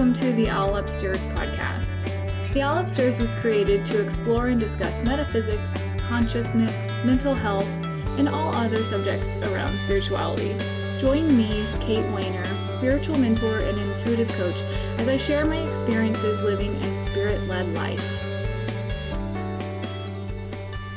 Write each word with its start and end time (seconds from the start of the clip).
welcome 0.00 0.14
to 0.14 0.32
the 0.32 0.48
All 0.48 0.76
Upstairs 0.76 1.26
podcast. 1.26 2.54
The 2.54 2.62
All 2.62 2.78
Upstairs 2.78 3.18
was 3.18 3.34
created 3.34 3.84
to 3.84 4.02
explore 4.02 4.46
and 4.46 4.58
discuss 4.58 5.02
metaphysics, 5.02 5.74
consciousness, 5.98 6.90
mental 7.04 7.34
health, 7.34 7.68
and 8.18 8.26
all 8.26 8.54
other 8.54 8.82
subjects 8.82 9.28
around 9.48 9.78
spirituality. 9.80 10.56
Join 11.02 11.36
me, 11.36 11.66
Kate 11.80 12.06
Wehner, 12.14 12.46
spiritual 12.78 13.18
mentor 13.18 13.58
and 13.58 13.78
intuitive 13.78 14.28
coach, 14.38 14.56
as 14.96 15.06
I 15.06 15.18
share 15.18 15.44
my 15.44 15.58
experiences 15.68 16.40
living 16.40 16.74
a 16.76 17.04
spirit 17.04 17.46
led 17.46 17.68
life. 17.74 18.00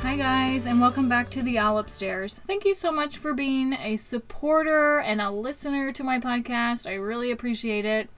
Hi, 0.02 0.16
guys, 0.16 0.66
and 0.66 0.80
welcome 0.80 1.10
back 1.10 1.30
to 1.32 1.42
the 1.42 1.60
All 1.60 1.78
Upstairs. 1.78 2.40
Thank 2.48 2.64
you 2.64 2.74
so 2.74 2.90
much 2.90 3.18
for 3.18 3.34
being 3.34 3.74
a 3.74 3.98
supporter 3.98 5.02
and 5.02 5.20
a 5.20 5.30
listener 5.30 5.92
to 5.92 6.06
my 6.06 6.20
podcast. 6.20 6.90
I 6.90 6.94
really 6.94 7.32
appreciate 7.32 7.84
it. 7.84 8.10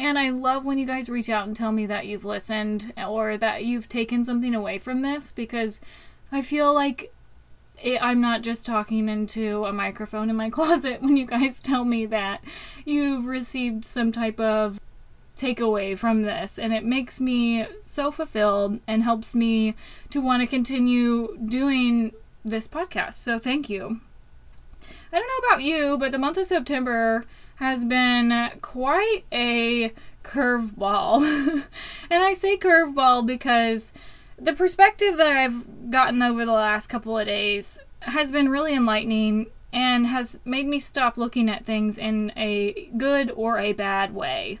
And 0.00 0.18
I 0.18 0.30
love 0.30 0.64
when 0.64 0.78
you 0.78 0.86
guys 0.86 1.10
reach 1.10 1.28
out 1.28 1.46
and 1.46 1.54
tell 1.54 1.72
me 1.72 1.84
that 1.84 2.06
you've 2.06 2.24
listened 2.24 2.94
or 2.96 3.36
that 3.36 3.66
you've 3.66 3.86
taken 3.86 4.24
something 4.24 4.54
away 4.54 4.78
from 4.78 5.02
this 5.02 5.30
because 5.30 5.78
I 6.32 6.40
feel 6.40 6.72
like 6.72 7.12
it, 7.76 8.02
I'm 8.02 8.18
not 8.18 8.40
just 8.40 8.64
talking 8.64 9.10
into 9.10 9.66
a 9.66 9.74
microphone 9.74 10.30
in 10.30 10.36
my 10.36 10.48
closet 10.58 11.02
when 11.02 11.18
you 11.18 11.26
guys 11.26 11.60
tell 11.60 11.84
me 11.84 12.06
that 12.06 12.42
you've 12.86 13.26
received 13.26 13.84
some 13.84 14.10
type 14.10 14.40
of 14.40 14.80
takeaway 15.36 15.98
from 15.98 16.22
this. 16.22 16.58
And 16.58 16.72
it 16.72 16.82
makes 16.82 17.20
me 17.20 17.66
so 17.82 18.10
fulfilled 18.10 18.80
and 18.86 19.02
helps 19.02 19.34
me 19.34 19.74
to 20.08 20.22
want 20.22 20.40
to 20.40 20.46
continue 20.46 21.36
doing 21.44 22.12
this 22.42 22.66
podcast. 22.66 23.14
So 23.14 23.38
thank 23.38 23.68
you. 23.68 24.00
I 25.12 25.18
don't 25.18 25.28
know 25.28 25.46
about 25.46 25.62
you, 25.62 25.98
but 25.98 26.10
the 26.10 26.18
month 26.18 26.38
of 26.38 26.46
September 26.46 27.26
has 27.60 27.84
been 27.84 28.50
quite 28.62 29.22
a 29.30 29.92
curveball. 30.24 31.22
and 32.10 32.22
I 32.22 32.32
say 32.32 32.56
curveball 32.56 33.26
because 33.26 33.92
the 34.38 34.54
perspective 34.54 35.18
that 35.18 35.28
I've 35.28 35.90
gotten 35.90 36.22
over 36.22 36.46
the 36.46 36.52
last 36.52 36.86
couple 36.86 37.18
of 37.18 37.26
days 37.26 37.78
has 38.00 38.32
been 38.32 38.48
really 38.48 38.74
enlightening 38.74 39.48
and 39.74 40.06
has 40.06 40.38
made 40.42 40.66
me 40.66 40.78
stop 40.78 41.18
looking 41.18 41.50
at 41.50 41.66
things 41.66 41.98
in 41.98 42.32
a 42.34 42.90
good 42.96 43.30
or 43.32 43.58
a 43.58 43.74
bad 43.74 44.14
way. 44.14 44.58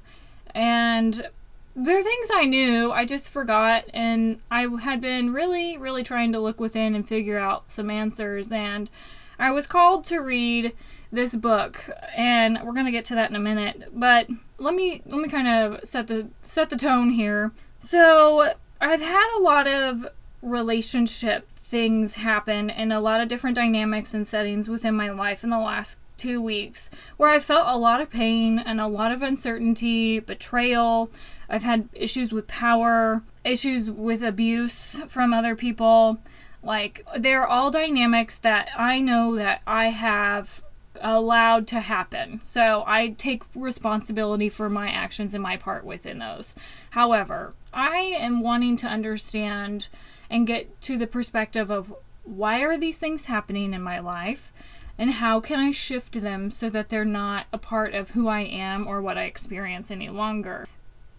And 0.54 1.26
there 1.74 1.98
are 1.98 2.02
things 2.02 2.28
I 2.34 2.44
knew, 2.44 2.92
I 2.92 3.06
just 3.06 3.30
forgot, 3.30 3.84
and 3.94 4.40
I 4.50 4.66
had 4.82 5.00
been 5.00 5.32
really, 5.32 5.78
really 5.78 6.04
trying 6.04 6.32
to 6.32 6.38
look 6.38 6.60
within 6.60 6.94
and 6.94 7.08
figure 7.08 7.38
out 7.38 7.70
some 7.70 7.88
answers. 7.88 8.52
And 8.52 8.90
I 9.38 9.52
was 9.52 9.66
called 9.66 10.04
to 10.06 10.18
read 10.18 10.74
this 11.12 11.34
book, 11.34 11.90
and 12.16 12.58
we're 12.64 12.72
gonna 12.72 12.90
get 12.90 13.04
to 13.06 13.14
that 13.14 13.30
in 13.30 13.36
a 13.36 13.40
minute. 13.40 13.90
But 13.92 14.28
let 14.58 14.74
me 14.74 15.02
let 15.06 15.20
me 15.20 15.28
kind 15.28 15.48
of 15.48 15.84
set 15.84 16.06
the 16.06 16.28
set 16.40 16.70
the 16.70 16.76
tone 16.76 17.10
here. 17.10 17.52
So 17.80 18.52
I've 18.80 19.00
had 19.00 19.36
a 19.36 19.42
lot 19.42 19.66
of 19.66 20.06
relationship 20.42 21.48
things 21.50 22.16
happen 22.16 22.70
and 22.70 22.92
a 22.92 23.00
lot 23.00 23.20
of 23.20 23.28
different 23.28 23.56
dynamics 23.56 24.12
and 24.12 24.26
settings 24.26 24.68
within 24.68 24.94
my 24.94 25.10
life 25.10 25.44
in 25.44 25.50
the 25.50 25.58
last 25.58 26.00
two 26.16 26.42
weeks 26.42 26.90
where 27.16 27.30
I 27.30 27.38
felt 27.38 27.66
a 27.66 27.78
lot 27.78 28.00
of 28.00 28.10
pain 28.10 28.58
and 28.58 28.80
a 28.80 28.86
lot 28.86 29.12
of 29.12 29.22
uncertainty, 29.22 30.18
betrayal. 30.18 31.10
I've 31.48 31.62
had 31.62 31.88
issues 31.92 32.32
with 32.32 32.46
power, 32.46 33.22
issues 33.44 33.90
with 33.90 34.22
abuse 34.22 34.98
from 35.08 35.32
other 35.32 35.56
people. 35.56 36.18
Like, 36.62 37.06
they're 37.16 37.46
all 37.46 37.70
dynamics 37.70 38.36
that 38.38 38.68
I 38.76 39.00
know 39.00 39.34
that 39.36 39.62
I 39.66 39.86
have 39.86 40.62
allowed 41.00 41.66
to 41.68 41.80
happen. 41.80 42.40
So 42.42 42.84
I 42.86 43.08
take 43.08 43.42
responsibility 43.54 44.48
for 44.48 44.68
my 44.68 44.88
actions 44.88 45.34
and 45.34 45.42
my 45.42 45.56
part 45.56 45.84
within 45.84 46.18
those. 46.18 46.54
However, 46.90 47.54
I 47.72 47.96
am 48.18 48.40
wanting 48.42 48.76
to 48.76 48.86
understand 48.86 49.88
and 50.28 50.46
get 50.46 50.80
to 50.82 50.96
the 50.96 51.06
perspective 51.06 51.70
of 51.70 51.94
why 52.24 52.60
are 52.60 52.78
these 52.78 52.98
things 52.98 53.26
happening 53.26 53.72
in 53.74 53.82
my 53.82 53.98
life 53.98 54.52
and 54.98 55.12
how 55.12 55.40
can 55.40 55.58
I 55.58 55.70
shift 55.70 56.20
them 56.20 56.50
so 56.50 56.68
that 56.70 56.90
they're 56.90 57.04
not 57.04 57.46
a 57.52 57.58
part 57.58 57.94
of 57.94 58.10
who 58.10 58.28
I 58.28 58.40
am 58.40 58.86
or 58.86 59.00
what 59.00 59.16
I 59.16 59.24
experience 59.24 59.90
any 59.90 60.10
longer. 60.10 60.68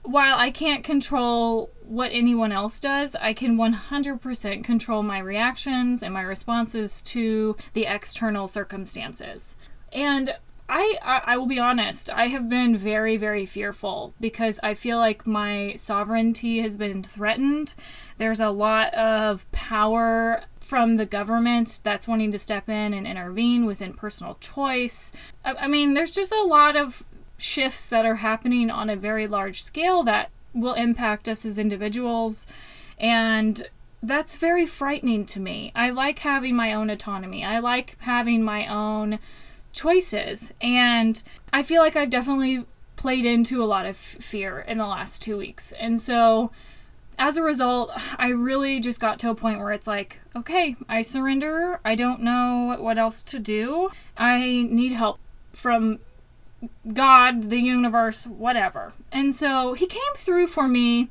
While 0.03 0.37
I 0.37 0.49
can't 0.49 0.83
control 0.83 1.69
what 1.83 2.11
anyone 2.11 2.51
else 2.51 2.79
does, 2.79 3.15
I 3.15 3.33
can 3.33 3.57
100% 3.57 4.63
control 4.63 5.03
my 5.03 5.19
reactions 5.19 6.01
and 6.01 6.13
my 6.13 6.21
responses 6.21 7.01
to 7.01 7.55
the 7.73 7.85
external 7.85 8.47
circumstances. 8.47 9.55
And 9.91 10.35
I, 10.73 10.97
I, 11.03 11.35
will 11.35 11.47
be 11.47 11.59
honest, 11.59 12.09
I 12.09 12.27
have 12.27 12.47
been 12.47 12.77
very, 12.77 13.17
very 13.17 13.45
fearful 13.45 14.13
because 14.21 14.57
I 14.63 14.73
feel 14.73 14.97
like 14.99 15.27
my 15.27 15.73
sovereignty 15.75 16.61
has 16.61 16.77
been 16.77 17.03
threatened. 17.03 17.73
There's 18.17 18.39
a 18.39 18.51
lot 18.51 18.93
of 18.93 19.51
power 19.51 20.45
from 20.61 20.95
the 20.95 21.05
government 21.05 21.81
that's 21.83 22.07
wanting 22.07 22.31
to 22.31 22.39
step 22.39 22.69
in 22.69 22.93
and 22.93 23.05
intervene 23.05 23.65
within 23.65 23.93
personal 23.93 24.35
choice. 24.35 25.11
I, 25.43 25.55
I 25.55 25.67
mean, 25.67 25.93
there's 25.93 26.11
just 26.11 26.31
a 26.31 26.43
lot 26.43 26.77
of 26.77 27.03
shifts 27.37 27.89
that 27.89 28.05
are 28.05 28.15
happening 28.15 28.69
on 28.69 28.89
a 28.89 28.95
very 28.95 29.27
large 29.27 29.61
scale 29.61 30.03
that 30.03 30.29
will 30.53 30.75
impact 30.75 31.27
us 31.27 31.45
as 31.45 31.57
individuals. 31.57 32.47
And 32.97 33.67
that's 34.01 34.37
very 34.37 34.65
frightening 34.65 35.25
to 35.25 35.39
me. 35.41 35.73
I 35.75 35.89
like 35.89 36.19
having 36.19 36.55
my 36.55 36.73
own 36.73 36.89
autonomy. 36.89 37.43
I 37.43 37.59
like 37.59 37.97
having 37.99 38.41
my 38.41 38.67
own 38.67 39.19
choices. 39.73 40.53
And 40.61 41.21
I 41.53 41.63
feel 41.63 41.81
like 41.81 41.95
I've 41.95 42.09
definitely 42.09 42.65
played 42.95 43.25
into 43.25 43.63
a 43.63 43.65
lot 43.65 43.85
of 43.85 43.97
fear 43.97 44.59
in 44.59 44.77
the 44.77 44.85
last 44.85 45.23
two 45.23 45.37
weeks. 45.37 45.71
And 45.73 45.99
so 45.99 46.51
as 47.17 47.37
a 47.37 47.43
result, 47.43 47.91
I 48.17 48.29
really 48.29 48.79
just 48.79 48.99
got 48.99 49.19
to 49.19 49.29
a 49.29 49.35
point 49.35 49.59
where 49.59 49.71
it's 49.71 49.87
like, 49.87 50.19
okay, 50.35 50.75
I 50.87 51.01
surrender. 51.01 51.79
I 51.85 51.95
don't 51.95 52.21
know 52.21 52.75
what 52.79 52.97
else 52.97 53.21
to 53.23 53.39
do. 53.39 53.89
I 54.17 54.67
need 54.69 54.93
help 54.93 55.19
from 55.51 55.99
God, 56.93 57.49
the 57.49 57.59
universe, 57.59 58.25
whatever. 58.25 58.93
And 59.11 59.33
so 59.33 59.73
he 59.73 59.87
came 59.87 60.01
through 60.15 60.47
for 60.47 60.67
me 60.67 61.09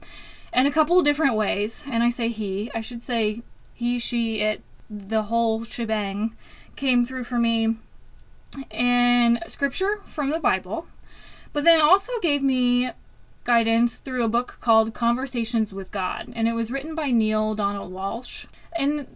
in 0.53 0.66
a 0.66 0.72
couple 0.72 1.00
different 1.03 1.34
ways. 1.34 1.84
And 1.91 2.03
I 2.03 2.09
say 2.09 2.28
he, 2.28 2.71
I 2.75 2.81
should 2.81 3.03
say 3.03 3.42
he, 3.75 3.98
she, 3.98 4.41
it, 4.41 4.62
the 4.88 5.25
whole 5.25 5.65
shebang 5.65 6.34
came 6.77 7.04
through 7.04 7.25
for 7.25 7.38
me 7.38 7.77
in 8.71 9.38
scripture 9.47 10.00
from 10.05 10.31
the 10.31 10.41
Bible, 10.41 10.87
but 11.53 11.65
then 11.65 11.81
also 11.81 12.12
gave 12.21 12.43
me 12.43 12.91
guidance 13.44 13.99
through 13.99 14.25
a 14.25 14.28
book 14.28 14.59
called 14.61 14.94
Conversations 14.94 15.72
with 15.72 15.91
God, 15.91 16.33
and 16.34 16.47
it 16.47 16.53
was 16.53 16.71
written 16.71 16.94
by 16.94 17.10
Neale 17.10 17.55
Donald 17.55 17.93
Walsch. 17.93 18.47
And 18.77 19.06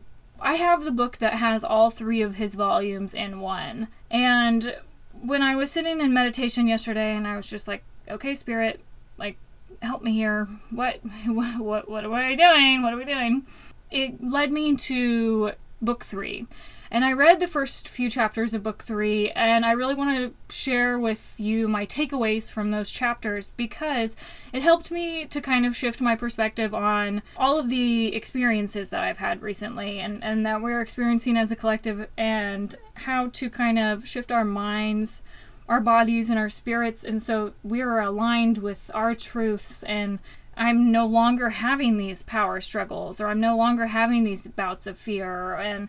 I 0.41 0.55
have 0.55 0.85
the 0.85 0.91
book 0.91 1.19
that 1.19 1.35
has 1.35 1.65
all 1.65 1.91
three 1.91 2.23
of 2.23 2.37
his 2.37 2.55
volumes 2.55 3.15
in 3.15 3.41
one. 3.41 3.89
And 4.11 4.77
when 5.23 5.43
I 5.43 5.55
was 5.55 5.71
sitting 5.71 6.01
in 6.01 6.13
meditation 6.13 6.69
yesterday, 6.69 7.15
and 7.15 7.27
I 7.27 7.37
was 7.37 7.47
just 7.47 7.69
like, 7.69 7.83
"Okay, 8.11 8.35
Spirit, 8.35 8.81
like, 9.17 9.37
help 9.83 10.03
me 10.03 10.13
here. 10.13 10.49
What, 10.71 11.01
what, 11.27 11.59
what, 11.59 11.89
what 11.89 12.05
am 12.05 12.13
I 12.13 12.35
doing? 12.35 12.83
What 12.83 12.93
are 12.93 12.97
we 12.97 13.05
doing?" 13.05 13.47
It 13.91 14.23
led 14.23 14.51
me 14.51 14.75
to 14.77 15.53
book 15.81 16.05
three. 16.05 16.47
And 16.95 17.05
I 17.05 17.13
read 17.13 17.41
the 17.41 17.49
first 17.49 17.89
few 17.89 18.09
chapters 18.09 18.55
of 18.55 18.63
book 18.63 18.85
three, 18.85 19.29
and 19.33 19.67
I 19.67 19.73
really 19.73 19.97
want 19.97 20.17
to 20.17 20.55
share 20.55 20.97
with 20.97 21.35
you 21.41 21.67
my 21.67 21.85
takeaways 21.87 22.49
from 22.49 22.71
those 22.71 22.89
chapters 22.89 23.51
because 23.57 24.15
it 24.53 24.63
helped 24.63 24.93
me 24.93 25.25
to 25.25 25.41
kind 25.41 25.67
of 25.67 25.75
shift 25.75 26.01
my 26.01 26.15
perspective 26.15 26.73
on 26.73 27.23
all 27.37 27.59
of 27.59 27.69
the 27.69 28.15
experiences 28.15 28.91
that 28.91 29.03
I've 29.03 29.19
had 29.19 29.43
recently 29.43 29.99
and, 29.99 30.23
and 30.23 30.47
that 30.47 30.63
we're 30.63 30.81
experiencing 30.81 31.37
as 31.37 31.51
a 31.51 31.57
collective, 31.57 32.07
and 32.17 32.77
how 32.95 33.27
to 33.27 33.51
kind 33.51 33.81
of 33.81 34.07
shift 34.07 34.31
our 34.31 34.45
minds 34.45 35.21
our 35.69 35.81
bodies 35.81 36.29
and 36.29 36.39
our 36.39 36.51
spirits 36.51 37.05
and 37.05 37.23
so 37.23 37.55
we're 37.63 37.99
aligned 37.99 38.59
with 38.59 38.91
our 38.93 39.15
truths 39.15 39.83
and 39.85 40.19
I'm 40.57 40.93
no 40.93 41.07
longer 41.07 41.51
having 41.51 41.97
these 41.97 42.21
power 42.23 42.61
struggles 42.61 43.19
or 43.19 43.29
I'm 43.29 43.41
no 43.41 43.57
longer 43.57 43.87
having 43.87 44.25
these 44.25 44.47
bouts 44.47 44.87
of 44.87 44.99
fear 44.99 45.55
and 45.55 45.89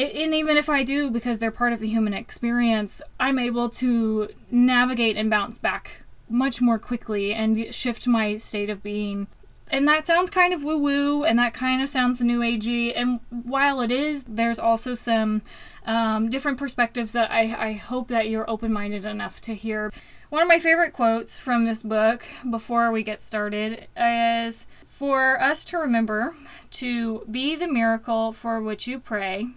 and 0.00 0.34
even 0.34 0.56
if 0.56 0.68
I 0.68 0.82
do, 0.82 1.10
because 1.10 1.38
they're 1.38 1.50
part 1.50 1.72
of 1.72 1.80
the 1.80 1.88
human 1.88 2.14
experience, 2.14 3.02
I'm 3.18 3.38
able 3.38 3.68
to 3.70 4.28
navigate 4.50 5.16
and 5.16 5.30
bounce 5.30 5.58
back 5.58 6.02
much 6.28 6.60
more 6.60 6.78
quickly 6.78 7.32
and 7.32 7.74
shift 7.74 8.06
my 8.06 8.36
state 8.36 8.70
of 8.70 8.82
being. 8.82 9.26
And 9.72 9.86
that 9.86 10.06
sounds 10.06 10.30
kind 10.30 10.52
of 10.52 10.64
woo 10.64 10.78
woo, 10.78 11.24
and 11.24 11.38
that 11.38 11.54
kind 11.54 11.80
of 11.80 11.88
sounds 11.88 12.20
new 12.20 12.40
agey. 12.40 12.92
And 12.94 13.20
while 13.30 13.80
it 13.80 13.90
is, 13.90 14.24
there's 14.24 14.58
also 14.58 14.94
some 14.94 15.42
um, 15.86 16.28
different 16.28 16.58
perspectives 16.58 17.12
that 17.12 17.30
I, 17.30 17.68
I 17.68 17.72
hope 17.74 18.08
that 18.08 18.28
you're 18.28 18.48
open 18.50 18.72
minded 18.72 19.04
enough 19.04 19.40
to 19.42 19.54
hear. 19.54 19.92
One 20.28 20.42
of 20.42 20.48
my 20.48 20.58
favorite 20.60 20.92
quotes 20.92 21.38
from 21.38 21.64
this 21.64 21.82
book 21.82 22.26
before 22.48 22.92
we 22.92 23.02
get 23.02 23.22
started 23.22 23.88
is 23.96 24.66
For 24.86 25.40
us 25.40 25.64
to 25.66 25.78
remember 25.78 26.36
to 26.72 27.24
be 27.30 27.56
the 27.56 27.66
miracle 27.66 28.32
for 28.32 28.60
which 28.60 28.86
you 28.86 29.00
pray, 29.00 29.48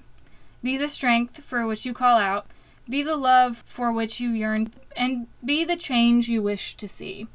be 0.64 0.78
the 0.78 0.90
strength 0.90 1.44
for 1.44 1.68
which 1.68 1.86
you 1.86 1.94
call 1.94 2.18
out, 2.18 2.48
be 2.90 3.04
the 3.04 3.16
love 3.16 3.64
for 3.66 3.92
which 3.92 4.20
you 4.20 4.32
yearn, 4.32 4.74
and 4.96 5.28
be 5.44 5.64
the 5.64 5.76
change 5.76 6.30
you 6.30 6.42
wish 6.42 6.76
to 6.76 6.88
see. 6.88 7.28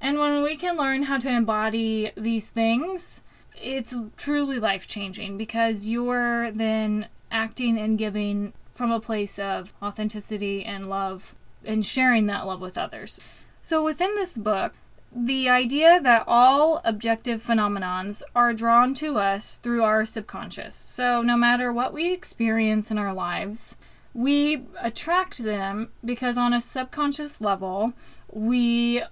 And 0.00 0.18
when 0.18 0.42
we 0.42 0.56
can 0.56 0.76
learn 0.76 1.04
how 1.04 1.18
to 1.18 1.30
embody 1.30 2.12
these 2.16 2.48
things, 2.48 3.22
it's 3.60 3.96
truly 4.16 4.58
life 4.58 4.86
changing 4.86 5.38
because 5.38 5.88
you're 5.88 6.50
then 6.50 7.08
acting 7.30 7.78
and 7.78 7.96
giving 7.96 8.52
from 8.74 8.92
a 8.92 9.00
place 9.00 9.38
of 9.38 9.72
authenticity 9.82 10.64
and 10.64 10.90
love 10.90 11.34
and 11.64 11.86
sharing 11.86 12.26
that 12.26 12.46
love 12.46 12.60
with 12.60 12.76
others. 12.76 13.20
So 13.62 13.82
within 13.82 14.14
this 14.14 14.36
book, 14.36 14.74
the 15.14 15.48
idea 15.48 16.00
that 16.00 16.24
all 16.26 16.80
objective 16.84 17.42
phenomenons 17.42 18.22
are 18.34 18.52
drawn 18.52 18.94
to 18.94 19.18
us 19.18 19.58
through 19.58 19.84
our 19.84 20.04
subconscious. 20.04 20.74
So 20.74 21.22
no 21.22 21.36
matter 21.36 21.72
what 21.72 21.92
we 21.92 22.12
experience 22.12 22.90
in 22.90 22.98
our 22.98 23.14
lives, 23.14 23.76
we 24.12 24.62
attract 24.80 25.38
them 25.38 25.90
because 26.04 26.36
on 26.36 26.52
a 26.52 26.60
subconscious 26.60 27.40
level, 27.40 27.92
we 28.32 29.02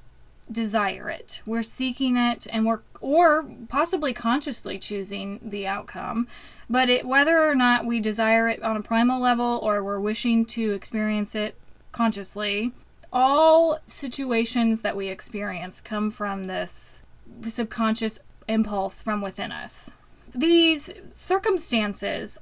desire 0.50 1.08
it. 1.08 1.40
We're 1.46 1.62
seeking 1.62 2.16
it 2.16 2.46
and 2.52 2.66
we're 2.66 2.81
or 3.00 3.49
possibly 3.69 4.12
consciously 4.12 4.78
choosing 4.78 5.40
the 5.43 5.66
outcome. 5.66 6.28
But 6.70 6.88
it, 6.88 7.06
whether 7.06 7.49
or 7.49 7.54
not 7.54 7.84
we 7.84 8.00
desire 8.00 8.49
it 8.49 8.62
on 8.62 8.76
a 8.76 8.82
primal 8.82 9.20
level 9.20 9.60
or 9.62 9.82
we're 9.82 10.00
wishing 10.00 10.46
to 10.46 10.72
experience 10.72 11.34
it 11.34 11.56
consciously, 11.90 12.72
all 13.12 13.79
situations 13.87 14.81
that 14.81 14.97
we 14.97 15.09
experience 15.09 15.81
come 15.81 16.11
from 16.11 16.44
this 16.44 17.03
subconscious 17.47 18.19
impulse 18.49 19.03
from 19.03 19.20
within 19.20 19.53
us. 19.53 19.91
These 20.35 20.93
circumstances 21.06 22.41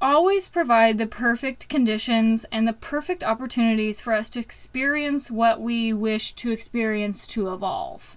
always 0.00 0.48
provide 0.48 0.98
the 0.98 1.06
perfect 1.06 1.68
conditions 1.68 2.44
and 2.52 2.66
the 2.66 2.72
perfect 2.72 3.24
opportunities 3.24 4.00
for 4.00 4.12
us 4.12 4.30
to 4.30 4.40
experience 4.40 5.30
what 5.30 5.60
we 5.60 5.92
wish 5.92 6.32
to 6.32 6.52
experience 6.52 7.26
to 7.28 7.52
evolve. 7.52 8.16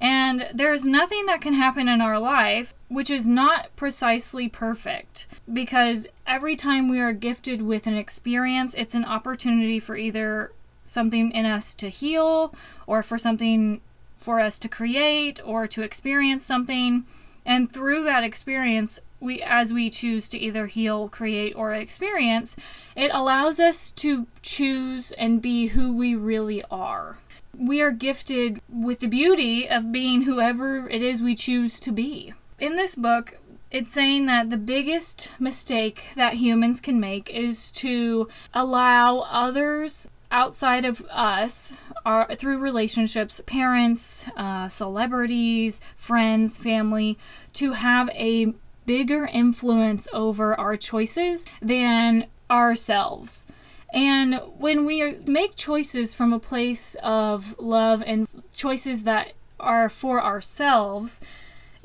And 0.00 0.48
there's 0.52 0.86
nothing 0.86 1.26
that 1.26 1.40
can 1.40 1.54
happen 1.54 1.88
in 1.88 2.00
our 2.00 2.18
life 2.18 2.74
which 2.88 3.10
is 3.10 3.26
not 3.26 3.74
precisely 3.74 4.48
perfect 4.48 5.26
because 5.52 6.06
every 6.26 6.54
time 6.54 6.88
we 6.88 7.00
are 7.00 7.12
gifted 7.12 7.62
with 7.62 7.86
an 7.86 7.96
experience, 7.96 8.74
it's 8.74 8.94
an 8.94 9.04
opportunity 9.04 9.80
for 9.80 9.96
either 9.96 10.52
something 10.88 11.30
in 11.30 11.46
us 11.46 11.74
to 11.76 11.88
heal 11.88 12.54
or 12.86 13.02
for 13.02 13.18
something 13.18 13.80
for 14.16 14.40
us 14.40 14.58
to 14.58 14.68
create 14.68 15.40
or 15.44 15.66
to 15.66 15.82
experience 15.82 16.44
something. 16.44 17.04
And 17.44 17.72
through 17.72 18.04
that 18.04 18.24
experience, 18.24 19.00
we 19.20 19.42
as 19.42 19.72
we 19.72 19.88
choose 19.88 20.28
to 20.30 20.38
either 20.38 20.66
heal, 20.66 21.08
create 21.08 21.54
or 21.54 21.72
experience, 21.72 22.56
it 22.96 23.10
allows 23.14 23.60
us 23.60 23.92
to 23.92 24.26
choose 24.42 25.12
and 25.12 25.40
be 25.40 25.68
who 25.68 25.92
we 25.92 26.14
really 26.14 26.62
are. 26.70 27.18
We 27.56 27.80
are 27.80 27.92
gifted 27.92 28.60
with 28.68 29.00
the 29.00 29.06
beauty 29.06 29.68
of 29.68 29.92
being 29.92 30.22
whoever 30.22 30.88
it 30.88 31.02
is 31.02 31.22
we 31.22 31.34
choose 31.34 31.80
to 31.80 31.92
be. 31.92 32.34
In 32.58 32.76
this 32.76 32.94
book, 32.94 33.38
it's 33.70 33.92
saying 33.92 34.26
that 34.26 34.50
the 34.50 34.56
biggest 34.56 35.30
mistake 35.38 36.06
that 36.16 36.34
humans 36.34 36.80
can 36.80 37.00
make 37.00 37.30
is 37.30 37.70
to 37.72 38.28
allow 38.54 39.20
others 39.20 40.10
outside 40.30 40.84
of 40.84 41.04
us 41.10 41.72
are 42.04 42.34
through 42.36 42.58
relationships 42.58 43.40
parents 43.46 44.28
uh, 44.36 44.68
celebrities 44.68 45.80
friends 45.96 46.56
family 46.56 47.18
to 47.52 47.72
have 47.72 48.08
a 48.10 48.54
bigger 48.84 49.26
influence 49.26 50.06
over 50.12 50.58
our 50.58 50.76
choices 50.76 51.44
than 51.60 52.26
ourselves. 52.50 53.46
And 53.92 54.40
when 54.58 54.84
we 54.84 55.20
make 55.26 55.56
choices 55.56 56.12
from 56.12 56.32
a 56.32 56.38
place 56.38 56.96
of 57.02 57.58
love 57.58 58.02
and 58.04 58.28
choices 58.52 59.04
that 59.04 59.32
are 59.58 59.88
for 59.88 60.22
ourselves 60.22 61.20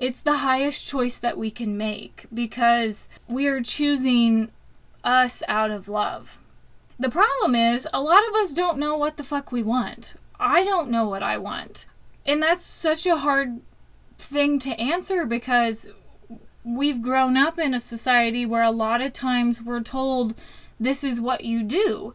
it's 0.01 0.21
the 0.21 0.37
highest 0.37 0.85
choice 0.85 1.19
that 1.19 1.37
we 1.37 1.51
can 1.51 1.77
make 1.77 2.25
because 2.33 3.07
we 3.29 3.45
are 3.45 3.61
choosing 3.61 4.51
us 5.03 5.43
out 5.47 5.69
of 5.69 5.87
love 5.87 6.39
the 7.01 7.09
problem 7.09 7.55
is, 7.55 7.87
a 7.93 8.01
lot 8.01 8.27
of 8.27 8.35
us 8.35 8.53
don't 8.53 8.77
know 8.77 8.95
what 8.95 9.17
the 9.17 9.23
fuck 9.23 9.51
we 9.51 9.63
want. 9.63 10.15
I 10.39 10.63
don't 10.63 10.89
know 10.89 11.07
what 11.07 11.23
I 11.23 11.37
want. 11.37 11.85
And 12.25 12.41
that's 12.41 12.63
such 12.63 13.05
a 13.05 13.17
hard 13.17 13.61
thing 14.17 14.59
to 14.59 14.79
answer 14.79 15.25
because 15.25 15.89
we've 16.63 17.01
grown 17.01 17.37
up 17.37 17.57
in 17.57 17.73
a 17.73 17.79
society 17.79 18.45
where 18.45 18.63
a 18.63 18.71
lot 18.71 19.01
of 19.01 19.13
times 19.13 19.61
we're 19.61 19.81
told 19.81 20.35
this 20.79 21.03
is 21.03 21.19
what 21.19 21.43
you 21.43 21.63
do. 21.63 22.13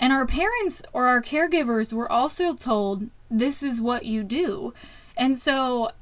And 0.00 0.12
our 0.12 0.26
parents 0.26 0.82
or 0.92 1.06
our 1.06 1.22
caregivers 1.22 1.92
were 1.92 2.10
also 2.10 2.54
told 2.54 3.08
this 3.30 3.62
is 3.62 3.80
what 3.80 4.04
you 4.04 4.22
do. 4.24 4.74
And 5.16 5.38
so 5.38 5.92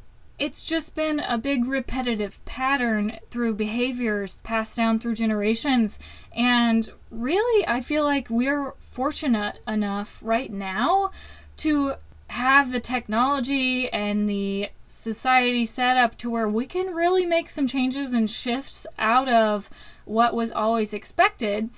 it's 0.43 0.61
just 0.61 0.97
been 0.97 1.21
a 1.21 1.39
big 1.39 1.67
repetitive 1.67 2.45
pattern 2.45 3.17
through 3.31 3.55
behaviors 3.55 4.39
passed 4.39 4.77
down 4.77 4.99
through 4.99 5.15
generations. 5.15 6.01
And 6.35 6.91
really, 7.13 7.65
I 7.69 7.81
feel 7.81 8.03
like 8.03 8.27
we're 8.29 8.75
fortunate 8.91 9.61
enough 9.69 10.19
right 10.21 10.53
now 10.53 11.13
to 11.59 11.95
have 12.27 12.73
the 12.73 12.81
technology 12.81 13.89
and 13.91 14.29
the 14.29 14.71
society 14.75 15.65
set 15.65 15.97
up 15.97 16.19
to 16.19 16.29
where 16.29 16.49
we 16.49 16.67
can 16.67 16.93
really 16.93 17.25
make 17.25 17.49
some 17.49 17.69
changes 17.69 18.13
and 18.13 18.29
shifts 18.29 18.85
out 18.99 19.29
of 19.29 19.71
what 20.07 20.35
was 20.35 20.51
always 20.51 20.93
expected. 20.93 21.71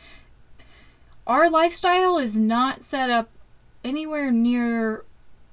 Our 1.26 1.50
lifestyle 1.50 2.16
is 2.16 2.34
not 2.34 2.82
set 2.82 3.10
up 3.10 3.28
anywhere 3.84 4.30
near 4.30 5.04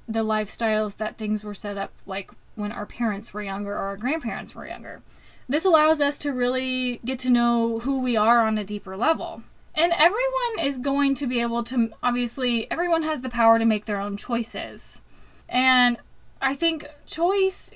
the 0.08 0.24
lifestyles 0.24 0.96
that 0.96 1.18
things 1.18 1.44
were 1.44 1.54
set 1.54 1.78
up 1.78 1.92
like 2.06 2.31
when 2.56 2.71
our 2.71 2.86
parents 2.86 3.33
were 3.33 3.44
younger 3.44 3.74
or 3.74 3.80
our 3.80 3.98
grandparents 3.98 4.56
were 4.56 4.68
younger. 4.68 5.01
This 5.48 5.65
allows 5.65 6.00
us 6.00 6.18
to 6.19 6.31
really 6.31 7.00
get 7.03 7.19
to 7.19 7.30
know 7.30 7.80
who 7.80 8.00
we 8.00 8.15
are 8.15 8.45
on 8.45 8.57
a 8.57 8.63
deeper 8.63 8.95
level. 8.95 9.44
And 9.74 9.94
everyone 9.94 10.65
is 10.65 10.77
going 10.77 11.15
to 11.15 11.27
be 11.27 11.42
able 11.42 11.63
to, 11.65 11.92
obviously, 12.03 12.69
everyone 12.69 13.03
has 13.03 13.21
the 13.21 13.30
power 13.30 13.57
to 13.57 13.65
make 13.65 13.86
their 13.86 14.00
own 14.00 14.18
choices. 14.18 15.01
And 15.48 15.98
I 16.42 16.56
think 16.56 16.88
choice, 17.06 17.71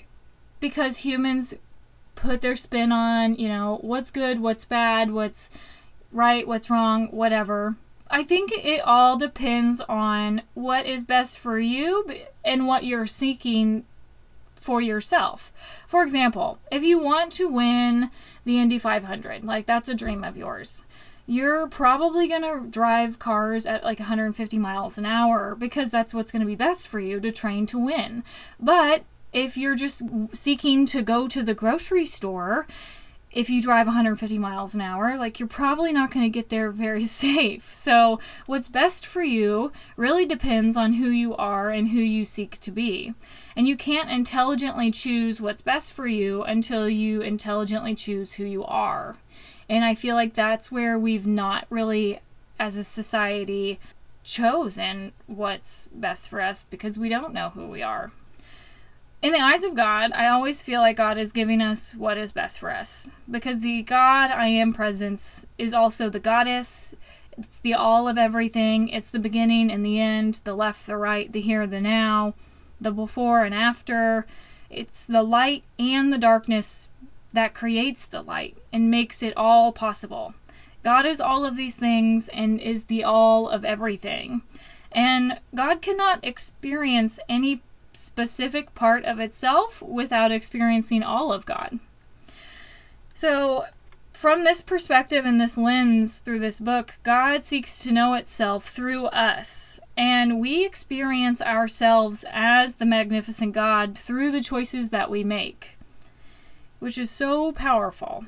because 0.59 0.97
humans 0.97 1.53
put 2.15 2.41
their 2.41 2.55
spin 2.55 2.91
on, 2.91 3.35
you 3.35 3.47
know, 3.47 3.79
what's 3.81 4.11
good, 4.11 4.39
what's 4.39 4.65
bad, 4.65 5.11
what's 5.11 5.49
right, 6.11 6.47
what's 6.47 6.69
wrong, 6.69 7.07
whatever. 7.07 7.75
I 8.09 8.23
think 8.23 8.51
it 8.51 8.81
all 8.81 9.17
depends 9.17 9.81
on 9.81 10.43
what 10.53 10.85
is 10.85 11.03
best 11.03 11.39
for 11.39 11.59
you 11.59 12.05
and 12.43 12.67
what 12.67 12.85
you're 12.85 13.05
seeking 13.05 13.85
for 14.65 14.81
yourself. 14.81 15.53
For 15.85 16.01
example, 16.01 16.57
if 16.71 16.83
you 16.83 16.97
want 16.97 17.31
to 17.33 17.47
win 17.47 18.09
the 18.45 18.57
Indy 18.57 18.79
500, 18.79 19.45
like 19.45 19.67
that's 19.67 19.87
a 19.87 19.93
dream 19.93 20.23
of 20.23 20.35
yours, 20.35 20.85
you're 21.27 21.67
probably 21.67 22.27
going 22.27 22.41
to 22.41 22.67
drive 22.67 23.19
cars 23.19 23.67
at 23.67 23.83
like 23.83 23.99
150 23.99 24.57
miles 24.57 24.97
an 24.97 25.05
hour 25.05 25.53
because 25.53 25.91
that's 25.91 26.15
what's 26.15 26.31
going 26.31 26.39
to 26.39 26.47
be 26.47 26.55
best 26.55 26.87
for 26.87 26.99
you 26.99 27.19
to 27.19 27.31
train 27.31 27.67
to 27.67 27.77
win. 27.77 28.23
But 28.59 29.03
if 29.31 29.55
you're 29.55 29.75
just 29.75 30.01
seeking 30.33 30.87
to 30.87 31.03
go 31.03 31.27
to 31.27 31.43
the 31.43 31.53
grocery 31.53 32.05
store 32.05 32.65
if 33.35 33.49
you 33.49 33.61
drive 33.61 33.85
150 33.85 34.39
miles 34.39 34.73
an 34.73 34.81
hour, 34.81 35.17
like 35.17 35.39
you're 35.39 35.47
probably 35.47 35.91
not 35.91 36.09
going 36.09 36.23
to 36.25 36.29
get 36.29 36.47
there 36.47 36.71
very 36.71 37.03
safe. 37.23 37.71
So, 37.73 38.19
what's 38.45 38.69
best 38.69 39.05
for 39.05 39.21
you 39.21 39.73
really 39.97 40.25
depends 40.25 40.77
on 40.77 40.93
who 40.93 41.09
you 41.09 41.35
are 41.35 41.69
and 41.69 41.89
who 41.89 41.99
you 41.99 42.23
seek 42.23 42.57
to 42.61 42.71
be. 42.71 43.13
And 43.55 43.67
you 43.67 43.75
can't 43.75 44.09
intelligently 44.09 44.89
choose 44.89 45.41
what's 45.41 45.61
best 45.61 45.91
for 45.91 46.07
you 46.07 46.43
until 46.43 46.89
you 46.89 47.21
intelligently 47.21 47.93
choose 47.93 48.33
who 48.33 48.45
you 48.45 48.63
are. 48.63 49.17
And 49.67 49.83
I 49.83 49.95
feel 49.95 50.15
like 50.15 50.33
that's 50.33 50.71
where 50.71 50.97
we've 50.97 51.27
not 51.27 51.65
really, 51.69 52.19
as 52.57 52.77
a 52.77 52.83
society, 52.83 53.79
chosen 54.23 55.11
what's 55.27 55.87
best 55.93 56.29
for 56.29 56.39
us 56.41 56.63
because 56.63 56.97
we 56.97 57.09
don't 57.09 57.33
know 57.33 57.49
who 57.49 57.67
we 57.67 57.81
are 57.81 58.11
in 59.25 59.31
the 59.31 59.41
eyes 59.41 59.63
of 59.63 59.73
God, 59.73 60.11
I 60.11 60.27
always 60.27 60.61
feel 60.61 60.81
like 60.81 60.97
God 60.97 61.17
is 61.17 61.31
giving 61.31 61.59
us 61.59 61.95
what 61.95 62.15
is 62.15 62.31
best 62.31 62.59
for 62.59 62.69
us 62.69 63.09
because 63.27 63.61
the 63.61 63.81
God 63.81 64.29
I 64.29 64.45
am 64.49 64.71
presence 64.71 65.47
is 65.57 65.73
also 65.73 66.09
the 66.09 66.19
goddess. 66.19 66.93
It's 67.35 67.57
the 67.57 67.73
all 67.73 68.07
of 68.07 68.19
everything. 68.19 68.87
It's 68.87 69.09
the 69.09 69.17
beginning 69.17 69.71
and 69.71 69.83
the 69.83 69.99
end, 69.99 70.41
the 70.43 70.53
left, 70.53 70.85
the 70.85 70.95
right, 70.95 71.31
the 71.31 71.41
here, 71.41 71.65
the 71.65 71.81
now, 71.81 72.35
the 72.79 72.91
before 72.91 73.43
and 73.43 73.55
after. 73.55 74.27
It's 74.69 75.07
the 75.07 75.23
light 75.23 75.63
and 75.79 76.13
the 76.13 76.19
darkness 76.19 76.89
that 77.33 77.55
creates 77.55 78.05
the 78.05 78.21
light 78.21 78.59
and 78.71 78.91
makes 78.91 79.23
it 79.23 79.35
all 79.35 79.71
possible. 79.71 80.35
God 80.83 81.07
is 81.07 81.19
all 81.19 81.45
of 81.45 81.57
these 81.57 81.77
things 81.77 82.27
and 82.27 82.59
is 82.59 82.83
the 82.83 83.03
all 83.03 83.49
of 83.49 83.65
everything. 83.65 84.43
And 84.91 85.39
God 85.55 85.81
cannot 85.81 86.23
experience 86.23 87.19
any 87.27 87.63
specific 87.95 88.73
part 88.75 89.05
of 89.05 89.19
itself 89.19 89.81
without 89.81 90.31
experiencing 90.31 91.03
all 91.03 91.31
of 91.31 91.45
God. 91.45 91.79
So, 93.13 93.65
from 94.11 94.43
this 94.43 94.61
perspective 94.61 95.25
and 95.25 95.39
this 95.39 95.57
lens 95.57 96.19
through 96.19 96.39
this 96.39 96.59
book, 96.59 96.95
God 97.03 97.43
seeks 97.43 97.83
to 97.83 97.91
know 97.91 98.13
itself 98.13 98.69
through 98.69 99.07
us. 99.07 99.79
And 99.97 100.39
we 100.39 100.65
experience 100.65 101.41
ourselves 101.41 102.25
as 102.31 102.75
the 102.75 102.85
magnificent 102.85 103.53
God 103.53 103.97
through 103.97 104.31
the 104.31 104.41
choices 104.41 104.89
that 104.89 105.09
we 105.09 105.23
make, 105.23 105.77
which 106.79 106.97
is 106.97 107.11
so 107.11 107.51
powerful. 107.51 108.25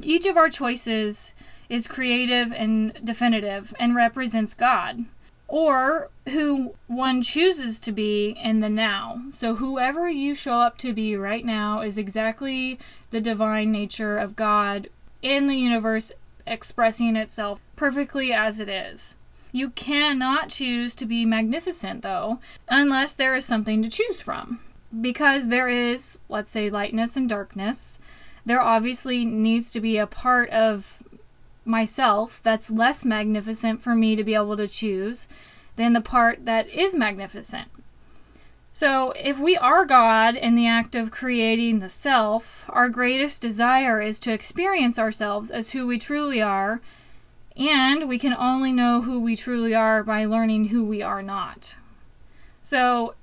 Each 0.00 0.26
of 0.26 0.36
our 0.36 0.50
choices 0.50 1.32
is 1.68 1.88
creative 1.88 2.52
and 2.52 2.92
definitive 3.02 3.74
and 3.78 3.94
represents 3.94 4.54
God, 4.54 5.06
or 5.48 6.10
who 6.30 6.74
one 6.86 7.22
chooses 7.22 7.78
to 7.80 7.92
be 7.92 8.36
in 8.42 8.60
the 8.60 8.68
now. 8.68 9.22
So, 9.30 9.56
whoever 9.56 10.08
you 10.08 10.34
show 10.34 10.60
up 10.60 10.76
to 10.78 10.92
be 10.92 11.16
right 11.16 11.44
now 11.44 11.82
is 11.82 11.98
exactly 11.98 12.78
the 13.10 13.20
divine 13.20 13.70
nature 13.70 14.18
of 14.18 14.36
God 14.36 14.88
in 15.22 15.46
the 15.46 15.56
universe 15.56 16.12
expressing 16.46 17.16
itself 17.16 17.60
perfectly 17.76 18.32
as 18.32 18.60
it 18.60 18.68
is. 18.68 19.14
You 19.52 19.70
cannot 19.70 20.50
choose 20.50 20.94
to 20.96 21.06
be 21.06 21.24
magnificent, 21.24 22.02
though, 22.02 22.40
unless 22.68 23.14
there 23.14 23.34
is 23.34 23.44
something 23.44 23.82
to 23.82 23.88
choose 23.88 24.20
from. 24.20 24.60
Because 25.00 25.48
there 25.48 25.68
is, 25.68 26.18
let's 26.28 26.50
say, 26.50 26.70
lightness 26.70 27.16
and 27.16 27.28
darkness, 27.28 28.00
there 28.44 28.60
obviously 28.60 29.24
needs 29.24 29.72
to 29.72 29.80
be 29.80 29.96
a 29.98 30.06
part 30.06 30.50
of 30.50 31.02
myself 31.66 32.40
that's 32.42 32.70
less 32.70 33.04
magnificent 33.04 33.82
for 33.82 33.94
me 33.94 34.16
to 34.16 34.24
be 34.24 34.34
able 34.34 34.56
to 34.56 34.68
choose 34.68 35.28
than 35.76 35.92
the 35.92 36.00
part 36.00 36.44
that 36.44 36.68
is 36.68 36.94
magnificent. 36.94 37.68
So, 38.72 39.12
if 39.12 39.38
we 39.38 39.56
are 39.56 39.86
God 39.86 40.34
in 40.34 40.54
the 40.54 40.66
act 40.66 40.94
of 40.94 41.10
creating 41.10 41.78
the 41.78 41.88
self, 41.88 42.66
our 42.68 42.90
greatest 42.90 43.40
desire 43.40 44.02
is 44.02 44.20
to 44.20 44.34
experience 44.34 44.98
ourselves 44.98 45.50
as 45.50 45.72
who 45.72 45.86
we 45.86 45.98
truly 45.98 46.42
are, 46.42 46.82
and 47.56 48.06
we 48.06 48.18
can 48.18 48.34
only 48.34 48.72
know 48.72 49.00
who 49.00 49.18
we 49.18 49.34
truly 49.34 49.74
are 49.74 50.02
by 50.02 50.26
learning 50.26 50.66
who 50.66 50.84
we 50.84 51.00
are 51.00 51.22
not. 51.22 51.76
So, 52.60 53.14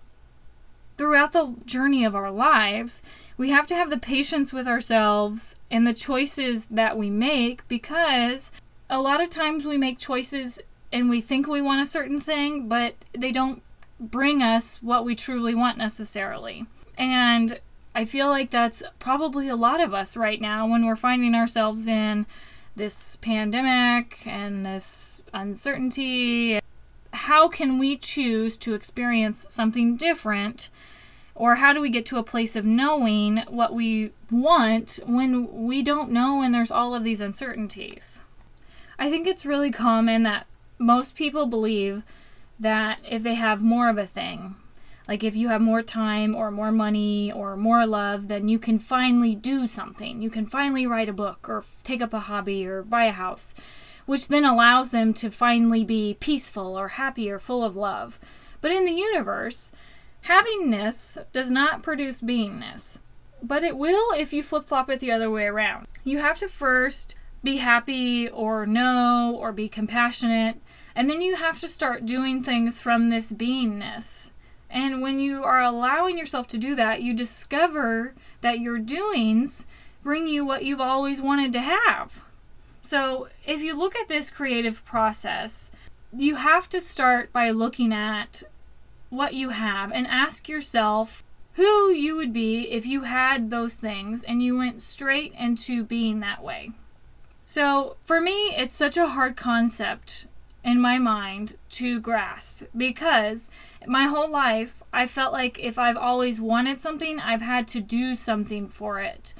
throughout 0.97 1.33
the 1.33 1.53
journey 1.65 2.03
of 2.03 2.15
our 2.15 2.31
lives, 2.31 3.03
we 3.37 3.49
have 3.49 3.67
to 3.67 3.75
have 3.75 3.89
the 3.89 3.97
patience 3.97 4.53
with 4.53 4.67
ourselves 4.67 5.57
and 5.71 5.85
the 5.85 5.93
choices 5.93 6.67
that 6.67 6.97
we 6.97 7.09
make 7.09 7.67
because 7.67 8.51
a 8.89 9.01
lot 9.01 9.21
of 9.21 9.29
times 9.29 9.65
we 9.65 9.77
make 9.77 9.97
choices 9.97 10.59
and 10.91 11.09
we 11.09 11.21
think 11.21 11.47
we 11.47 11.61
want 11.61 11.81
a 11.81 11.85
certain 11.85 12.19
thing, 12.19 12.67
but 12.67 12.95
they 13.17 13.31
don't 13.31 13.63
bring 13.99 14.43
us 14.43 14.77
what 14.81 15.05
we 15.05 15.15
truly 15.15 15.55
want 15.55 15.77
necessarily. 15.77 16.65
And 16.97 17.59
I 17.95 18.05
feel 18.05 18.27
like 18.27 18.51
that's 18.51 18.83
probably 18.99 19.47
a 19.47 19.55
lot 19.55 19.81
of 19.81 19.93
us 19.93 20.15
right 20.15 20.39
now 20.39 20.67
when 20.67 20.85
we're 20.85 20.95
finding 20.95 21.33
ourselves 21.33 21.87
in 21.87 22.27
this 22.75 23.15
pandemic 23.17 24.25
and 24.25 24.65
this 24.65 25.21
uncertainty. 25.33 26.59
How 27.11 27.47
can 27.47 27.79
we 27.79 27.95
choose 27.95 28.57
to 28.57 28.73
experience 28.73 29.45
something 29.49 29.95
different 29.95 30.69
or 31.35 31.55
how 31.55 31.73
do 31.73 31.81
we 31.81 31.89
get 31.89 32.05
to 32.07 32.17
a 32.17 32.23
place 32.23 32.55
of 32.55 32.65
knowing 32.65 33.37
what 33.47 33.73
we 33.73 34.11
want 34.29 34.99
when 35.05 35.65
we 35.65 35.81
don't 35.81 36.11
know 36.11 36.41
and 36.41 36.53
there's 36.53 36.71
all 36.71 36.93
of 36.93 37.03
these 37.03 37.21
uncertainties? 37.21 38.21
I 38.99 39.09
think 39.09 39.25
it's 39.25 39.45
really 39.45 39.71
common 39.71 40.23
that 40.23 40.45
most 40.77 41.15
people 41.15 41.45
believe 41.45 42.03
that 42.59 42.99
if 43.09 43.23
they 43.23 43.33
have 43.33 43.63
more 43.63 43.89
of 43.89 43.97
a 43.97 44.05
thing, 44.05 44.55
like 45.07 45.23
if 45.23 45.35
you 45.35 45.49
have 45.49 45.61
more 45.61 45.81
time 45.81 46.35
or 46.35 46.51
more 46.51 46.71
money 46.71 47.31
or 47.31 47.57
more 47.57 47.85
love, 47.85 48.27
then 48.27 48.47
you 48.47 48.59
can 48.59 48.79
finally 48.79 49.35
do 49.35 49.67
something. 49.67 50.21
You 50.21 50.29
can 50.29 50.45
finally 50.45 50.87
write 50.87 51.09
a 51.09 51.13
book 51.13 51.49
or 51.49 51.65
take 51.83 52.01
up 52.01 52.13
a 52.13 52.19
hobby 52.19 52.65
or 52.65 52.83
buy 52.83 53.05
a 53.05 53.11
house, 53.11 53.53
which 54.05 54.27
then 54.27 54.45
allows 54.45 54.91
them 54.91 55.13
to 55.15 55.29
finally 55.29 55.83
be 55.83 56.15
peaceful 56.19 56.77
or 56.77 56.89
happy 56.89 57.29
or 57.29 57.39
full 57.39 57.63
of 57.63 57.75
love. 57.75 58.19
But 58.61 58.71
in 58.71 58.85
the 58.85 58.91
universe, 58.91 59.71
Havingness 60.25 61.17
does 61.33 61.51
not 61.51 61.83
produce 61.83 62.21
beingness, 62.21 62.99
but 63.41 63.63
it 63.63 63.77
will 63.77 64.13
if 64.17 64.31
you 64.31 64.41
flip 64.41 64.65
flop 64.65 64.89
it 64.89 64.99
the 64.99 65.11
other 65.11 65.29
way 65.29 65.45
around. 65.45 65.87
You 66.03 66.19
have 66.19 66.39
to 66.39 66.47
first 66.47 67.15
be 67.43 67.57
happy 67.57 68.29
or 68.29 68.65
know 68.65 69.35
or 69.37 69.51
be 69.51 69.67
compassionate, 69.67 70.61
and 70.95 71.09
then 71.09 71.21
you 71.21 71.35
have 71.35 71.59
to 71.59 71.67
start 71.67 72.05
doing 72.05 72.41
things 72.41 72.79
from 72.79 73.09
this 73.09 73.33
beingness. 73.33 74.31
And 74.69 75.01
when 75.01 75.19
you 75.19 75.43
are 75.43 75.61
allowing 75.61 76.17
yourself 76.17 76.47
to 76.47 76.57
do 76.57 76.73
that, 76.75 77.03
you 77.03 77.13
discover 77.13 78.13
that 78.41 78.59
your 78.59 78.79
doings 78.79 79.67
bring 80.03 80.27
you 80.27 80.45
what 80.45 80.63
you've 80.63 80.81
always 80.81 81.21
wanted 81.21 81.51
to 81.53 81.59
have. 81.59 82.23
So, 82.81 83.27
if 83.45 83.61
you 83.61 83.77
look 83.77 83.95
at 83.95 84.07
this 84.07 84.29
creative 84.29 84.83
process, 84.83 85.71
you 86.15 86.35
have 86.35 86.67
to 86.69 86.81
start 86.81 87.31
by 87.31 87.49
looking 87.49 87.93
at 87.93 88.43
what 89.13 89.33
you 89.33 89.49
have 89.49 89.91
and 89.91 90.07
ask 90.07 90.49
yourself 90.49 91.23
who 91.53 91.91
you 91.91 92.15
would 92.15 92.33
be 92.33 92.71
if 92.71 92.85
you 92.85 93.03
had 93.03 93.49
those 93.49 93.75
things 93.75 94.23
and 94.23 94.41
you 94.41 94.57
went 94.57 94.81
straight 94.81 95.33
into 95.37 95.83
being 95.83 96.19
that 96.19 96.43
way. 96.43 96.71
So, 97.45 97.97
for 98.03 98.19
me, 98.19 98.55
it's 98.55 98.73
such 98.73 98.97
a 98.97 99.09
hard 99.09 99.35
concept 99.35 100.25
in 100.63 100.79
my 100.79 100.97
mind 100.97 101.55
to 101.69 101.99
grasp 101.99 102.63
because 102.75 103.51
my 103.85 104.05
whole 104.05 104.29
life 104.29 104.81
I 104.93 105.05
felt 105.07 105.33
like 105.33 105.59
if 105.59 105.77
I've 105.77 105.97
always 105.97 106.39
wanted 106.41 106.79
something, 106.79 107.19
I've 107.19 107.41
had 107.41 107.67
to 107.69 107.81
do 107.81 108.15
something 108.15 108.69
for 108.69 108.99
it. 108.99 109.33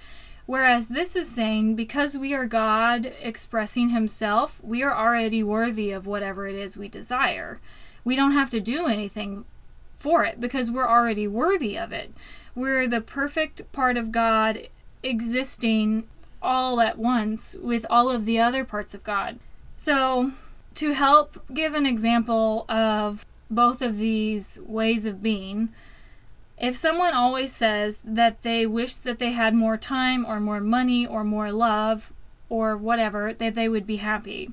Whereas 0.46 0.90
this 0.90 1.16
is 1.16 1.30
saying 1.30 1.76
because 1.76 2.18
we 2.18 2.34
are 2.34 2.46
God 2.46 3.12
expressing 3.22 3.90
Himself, 3.90 4.60
we 4.62 4.84
are 4.84 4.96
already 4.96 5.42
worthy 5.42 5.92
of 5.92 6.06
whatever 6.06 6.46
it 6.46 6.56
is 6.56 6.76
we 6.76 6.90
desire. 6.90 7.62
We 8.04 8.18
don't 8.18 8.34
have 8.34 8.50
to 8.50 8.60
do 8.60 8.86
anything 8.88 9.46
for 10.04 10.26
it 10.26 10.42
because 10.42 10.70
we're 10.70 10.88
already 10.88 11.26
worthy 11.26 11.78
of 11.78 11.94
it. 11.94 12.14
We're 12.54 12.88
the 12.90 13.00
perfect 13.00 13.72
part 13.72 13.96
of 13.96 14.12
God 14.12 14.68
existing 15.02 16.10
all 16.42 16.82
at 16.82 16.98
once 16.98 17.56
with 17.56 17.86
all 17.90 18.12
of 18.12 18.26
the 18.26 18.38
other 18.38 18.66
parts 18.66 18.94
of 18.94 19.06
God. 19.06 19.40
So, 19.78 20.34
to 20.76 20.92
help 20.92 21.42
give 21.54 21.74
an 21.74 21.86
example 21.86 22.66
of 22.68 23.26
both 23.50 23.82
of 23.82 23.98
these 23.98 24.60
ways 24.66 25.06
of 25.06 25.24
being, 25.24 25.70
if 26.58 26.76
someone 26.76 27.14
always 27.14 27.54
says 27.54 28.02
that 28.04 28.42
they 28.42 28.66
wish 28.66 28.98
that 28.98 29.20
they 29.20 29.32
had 29.32 29.56
more 29.56 29.78
time 29.78 30.26
or 30.26 30.42
more 30.42 30.60
money 30.60 31.08
or 31.08 31.24
more 31.24 31.52
love 31.52 32.12
or 32.50 32.76
whatever, 32.76 33.34
that 33.34 33.54
they 33.54 33.70
would 33.70 33.88
be 33.88 33.98
happy, 33.98 34.52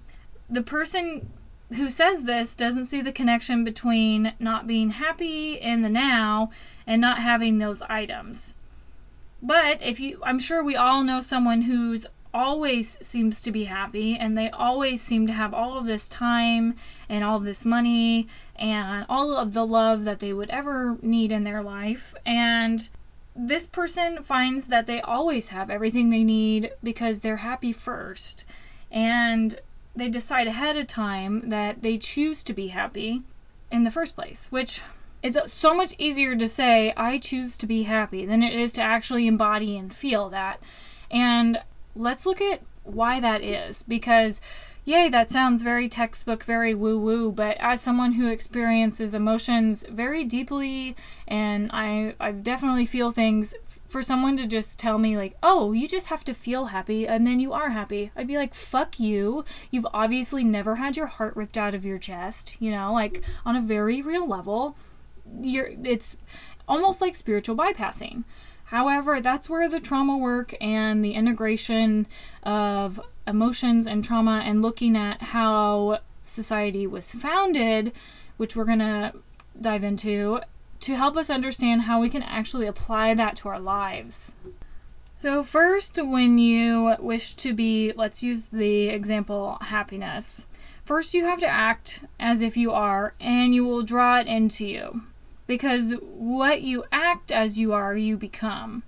the 0.48 0.62
person 0.62 1.28
who 1.76 1.88
says 1.88 2.24
this 2.24 2.56
doesn't 2.56 2.86
see 2.86 3.00
the 3.00 3.12
connection 3.12 3.64
between 3.64 4.32
not 4.38 4.66
being 4.66 4.90
happy 4.90 5.54
in 5.54 5.82
the 5.82 5.88
now 5.88 6.50
and 6.86 7.00
not 7.00 7.18
having 7.18 7.58
those 7.58 7.82
items. 7.82 8.54
But 9.42 9.80
if 9.82 10.00
you, 10.00 10.20
I'm 10.22 10.38
sure 10.38 10.62
we 10.62 10.76
all 10.76 11.02
know 11.02 11.20
someone 11.20 11.62
who's 11.62 12.06
always 12.32 12.98
seems 13.04 13.42
to 13.42 13.50
be 13.50 13.64
happy 13.64 14.16
and 14.16 14.36
they 14.36 14.50
always 14.50 15.00
seem 15.00 15.26
to 15.26 15.32
have 15.32 15.52
all 15.52 15.76
of 15.76 15.86
this 15.86 16.06
time 16.08 16.74
and 17.08 17.24
all 17.24 17.40
this 17.40 17.64
money 17.64 18.28
and 18.56 19.04
all 19.08 19.36
of 19.36 19.52
the 19.52 19.66
love 19.66 20.04
that 20.04 20.20
they 20.20 20.32
would 20.32 20.50
ever 20.50 20.98
need 21.02 21.32
in 21.32 21.44
their 21.44 21.62
life. 21.62 22.14
And 22.24 22.88
this 23.34 23.66
person 23.66 24.22
finds 24.22 24.68
that 24.68 24.86
they 24.86 25.00
always 25.00 25.48
have 25.48 25.70
everything 25.70 26.10
they 26.10 26.24
need 26.24 26.72
because 26.82 27.20
they're 27.20 27.38
happy 27.38 27.72
first. 27.72 28.44
And 28.90 29.60
they 29.94 30.08
decide 30.08 30.46
ahead 30.46 30.76
of 30.76 30.86
time 30.86 31.48
that 31.48 31.82
they 31.82 31.98
choose 31.98 32.42
to 32.44 32.52
be 32.52 32.68
happy 32.68 33.22
in 33.70 33.84
the 33.84 33.90
first 33.90 34.14
place, 34.14 34.46
which 34.50 34.82
it's 35.22 35.52
so 35.52 35.74
much 35.74 35.94
easier 35.98 36.34
to 36.34 36.48
say, 36.48 36.92
I 36.96 37.18
choose 37.18 37.58
to 37.58 37.66
be 37.66 37.82
happy, 37.82 38.24
than 38.24 38.42
it 38.42 38.52
is 38.52 38.72
to 38.74 38.82
actually 38.82 39.26
embody 39.26 39.76
and 39.76 39.92
feel 39.92 40.30
that. 40.30 40.60
And 41.10 41.60
let's 41.94 42.24
look 42.24 42.40
at 42.40 42.62
why 42.84 43.20
that 43.20 43.42
is, 43.42 43.82
because 43.82 44.40
yay, 44.84 45.08
that 45.10 45.30
sounds 45.30 45.62
very 45.62 45.88
textbook, 45.88 46.42
very 46.42 46.74
woo 46.74 46.98
woo, 46.98 47.30
but 47.30 47.56
as 47.60 47.80
someone 47.80 48.14
who 48.14 48.28
experiences 48.28 49.12
emotions 49.12 49.84
very 49.90 50.24
deeply, 50.24 50.96
and 51.28 51.70
I, 51.72 52.14
I 52.18 52.32
definitely 52.32 52.86
feel 52.86 53.10
things, 53.10 53.54
for 53.90 54.02
someone 54.02 54.36
to 54.36 54.46
just 54.46 54.78
tell 54.78 54.98
me, 54.98 55.16
like, 55.16 55.36
oh, 55.42 55.72
you 55.72 55.88
just 55.88 56.06
have 56.06 56.24
to 56.24 56.32
feel 56.32 56.66
happy 56.66 57.08
and 57.08 57.26
then 57.26 57.40
you 57.40 57.52
are 57.52 57.70
happy, 57.70 58.12
I'd 58.14 58.28
be 58.28 58.36
like, 58.36 58.54
fuck 58.54 59.00
you. 59.00 59.44
You've 59.70 59.86
obviously 59.92 60.44
never 60.44 60.76
had 60.76 60.96
your 60.96 61.06
heart 61.06 61.34
ripped 61.34 61.58
out 61.58 61.74
of 61.74 61.84
your 61.84 61.98
chest, 61.98 62.56
you 62.60 62.70
know, 62.70 62.92
like 62.92 63.22
on 63.44 63.56
a 63.56 63.60
very 63.60 64.00
real 64.00 64.28
level. 64.28 64.76
You're, 65.40 65.72
it's 65.84 66.16
almost 66.68 67.00
like 67.00 67.16
spiritual 67.16 67.56
bypassing. 67.56 68.24
However, 68.66 69.20
that's 69.20 69.50
where 69.50 69.68
the 69.68 69.80
trauma 69.80 70.16
work 70.16 70.54
and 70.60 71.04
the 71.04 71.14
integration 71.14 72.06
of 72.44 73.00
emotions 73.26 73.88
and 73.88 74.04
trauma 74.04 74.42
and 74.44 74.62
looking 74.62 74.96
at 74.96 75.20
how 75.20 75.98
society 76.24 76.86
was 76.86 77.10
founded, 77.10 77.92
which 78.36 78.54
we're 78.54 78.64
going 78.64 78.78
to 78.78 79.12
dive 79.60 79.82
into, 79.82 80.40
to 80.80 80.96
help 80.96 81.16
us 81.16 81.30
understand 81.30 81.82
how 81.82 82.00
we 82.00 82.10
can 82.10 82.22
actually 82.22 82.66
apply 82.66 83.14
that 83.14 83.36
to 83.36 83.48
our 83.48 83.60
lives. 83.60 84.34
So, 85.16 85.42
first, 85.42 86.02
when 86.02 86.38
you 86.38 86.96
wish 86.98 87.34
to 87.34 87.52
be, 87.52 87.92
let's 87.94 88.22
use 88.22 88.46
the 88.46 88.88
example 88.88 89.58
happiness. 89.60 90.46
First, 90.82 91.12
you 91.12 91.26
have 91.26 91.40
to 91.40 91.46
act 91.46 92.00
as 92.18 92.40
if 92.40 92.56
you 92.56 92.72
are, 92.72 93.14
and 93.20 93.54
you 93.54 93.64
will 93.66 93.82
draw 93.82 94.18
it 94.18 94.26
into 94.26 94.66
you. 94.66 95.02
Because 95.46 95.92
what 96.00 96.62
you 96.62 96.84
act 96.90 97.30
as 97.30 97.58
you 97.58 97.72
are, 97.72 97.94
you 97.94 98.16
become. 98.16 98.82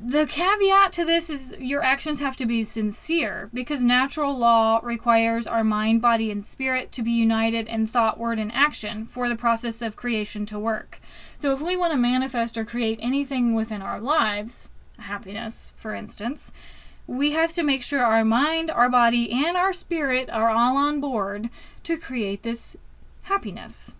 The 0.00 0.26
caveat 0.26 0.92
to 0.92 1.04
this 1.04 1.28
is 1.28 1.56
your 1.58 1.82
actions 1.82 2.20
have 2.20 2.36
to 2.36 2.46
be 2.46 2.62
sincere 2.62 3.50
because 3.52 3.82
natural 3.82 4.36
law 4.36 4.78
requires 4.84 5.44
our 5.44 5.64
mind, 5.64 6.00
body, 6.00 6.30
and 6.30 6.44
spirit 6.44 6.92
to 6.92 7.02
be 7.02 7.10
united 7.10 7.66
in 7.66 7.88
thought, 7.88 8.16
word, 8.16 8.38
and 8.38 8.52
action 8.52 9.06
for 9.06 9.28
the 9.28 9.34
process 9.34 9.82
of 9.82 9.96
creation 9.96 10.46
to 10.46 10.58
work. 10.58 11.00
So, 11.36 11.52
if 11.52 11.60
we 11.60 11.76
want 11.76 11.92
to 11.92 11.98
manifest 11.98 12.56
or 12.56 12.64
create 12.64 13.00
anything 13.02 13.54
within 13.54 13.82
our 13.82 14.00
lives, 14.00 14.68
happiness, 14.98 15.72
for 15.76 15.94
instance, 15.94 16.52
we 17.08 17.32
have 17.32 17.52
to 17.54 17.64
make 17.64 17.82
sure 17.82 18.04
our 18.04 18.24
mind, 18.24 18.70
our 18.70 18.88
body, 18.88 19.32
and 19.32 19.56
our 19.56 19.72
spirit 19.72 20.30
are 20.30 20.50
all 20.50 20.76
on 20.76 21.00
board 21.00 21.50
to 21.82 21.98
create 21.98 22.44
this 22.44 22.76
happiness. 23.22 23.94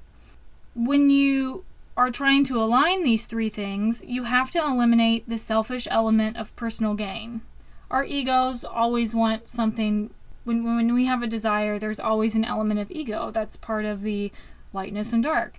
When 0.77 1.11
you 1.11 1.65
are 1.99 2.13
trying 2.13 2.45
to 2.45 2.63
align 2.63 3.03
these 3.03 3.27
three 3.27 3.49
things, 3.49 4.05
you 4.07 4.23
have 4.23 4.53
to 4.53 4.61
eliminate 4.61 5.29
the 5.29 5.37
selfish 5.37 5.89
element 5.91 6.37
of 6.37 6.55
personal 6.55 6.95
gain. 6.95 7.43
Our 7.91 8.05
egos 8.05 8.63
always 8.63 9.17
want 9.17 9.49
something. 9.49 10.11
When, 10.45 10.63
when 10.63 10.95
we 10.95 11.07
have 11.07 11.25
a 11.25 11.27
desire, 11.27 11.77
there's 11.77 11.99
always 11.99 12.37
an 12.37 12.45
element 12.45 12.79
of 12.79 12.93
ego. 12.93 13.33
That's 13.33 13.57
part 13.57 13.85
of 13.85 14.03
the 14.03 14.31
lightness 14.73 15.13
and 15.13 15.25
dark. 15.25 15.59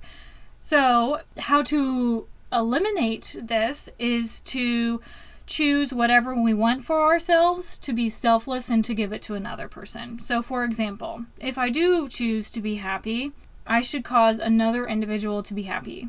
So, 0.62 1.22
how 1.40 1.62
to 1.64 2.26
eliminate 2.54 3.36
this 3.42 3.90
is 4.00 4.40
to 4.42 5.02
choose 5.46 5.92
whatever 5.92 6.34
we 6.34 6.54
want 6.54 6.86
for 6.86 7.02
ourselves 7.02 7.78
to 7.80 7.92
be 7.92 8.08
selfless 8.08 8.70
and 8.70 8.86
to 8.86 8.94
give 8.94 9.12
it 9.12 9.22
to 9.24 9.36
another 9.36 9.68
person. 9.68 10.22
So, 10.22 10.42
for 10.42 10.64
example, 10.64 11.26
if 11.38 11.58
I 11.58 11.68
do 11.70 12.08
choose 12.08 12.50
to 12.52 12.62
be 12.62 12.76
happy, 12.76 13.34
I 13.68 13.82
should 13.82 14.06
cause 14.06 14.40
another 14.40 14.88
individual 14.88 15.44
to 15.44 15.54
be 15.54 15.64
happy. 15.64 16.08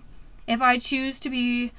If 0.50 0.60
I 0.60 0.78
choose 0.78 1.20
to 1.20 1.30
be 1.30 1.70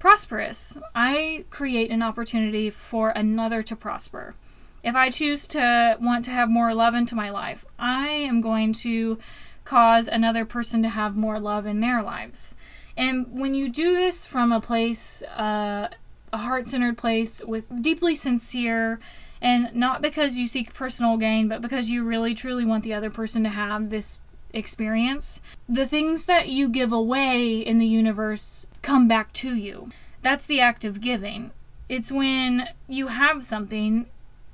prosperous, 0.00 0.76
I 0.96 1.44
create 1.48 1.92
an 1.92 2.02
opportunity 2.02 2.70
for 2.70 3.10
another 3.10 3.62
to 3.62 3.76
prosper. 3.76 4.34
If 4.82 4.96
I 4.96 5.10
choose 5.10 5.46
to 5.46 5.96
want 6.00 6.24
to 6.24 6.32
have 6.32 6.50
more 6.50 6.74
love 6.74 6.96
into 6.96 7.14
my 7.14 7.30
life, 7.30 7.64
I 7.78 8.08
am 8.08 8.40
going 8.40 8.72
to 8.82 9.20
cause 9.64 10.08
another 10.08 10.44
person 10.44 10.82
to 10.82 10.88
have 10.88 11.14
more 11.16 11.38
love 11.38 11.66
in 11.66 11.78
their 11.78 12.02
lives. 12.02 12.56
And 12.96 13.26
when 13.30 13.54
you 13.54 13.68
do 13.68 13.94
this 13.94 14.26
from 14.26 14.50
a 14.50 14.60
place 14.60 15.22
uh, 15.22 15.86
a 16.32 16.38
heart 16.38 16.66
centered 16.66 16.98
place 16.98 17.40
with 17.44 17.80
deeply 17.80 18.16
sincere 18.16 18.98
and 19.40 19.72
not 19.72 20.02
because 20.02 20.36
you 20.36 20.48
seek 20.48 20.74
personal 20.74 21.16
gain, 21.16 21.46
but 21.46 21.62
because 21.62 21.90
you 21.90 22.02
really 22.02 22.34
truly 22.34 22.64
want 22.64 22.82
the 22.82 22.94
other 22.94 23.10
person 23.10 23.44
to 23.44 23.50
have 23.50 23.90
this 23.90 24.18
experience. 24.56 25.40
The 25.68 25.86
things 25.86 26.24
that 26.26 26.48
you 26.48 26.68
give 26.68 26.92
away 26.92 27.58
in 27.58 27.78
the 27.78 27.86
universe 27.86 28.66
come 28.82 29.06
back 29.06 29.32
to 29.34 29.54
you. 29.54 29.90
That's 30.22 30.46
the 30.46 30.60
act 30.60 30.84
of 30.84 31.00
giving. 31.00 31.52
It's 31.88 32.10
when 32.10 32.68
you 32.88 33.08
have 33.08 33.44
something 33.44 34.06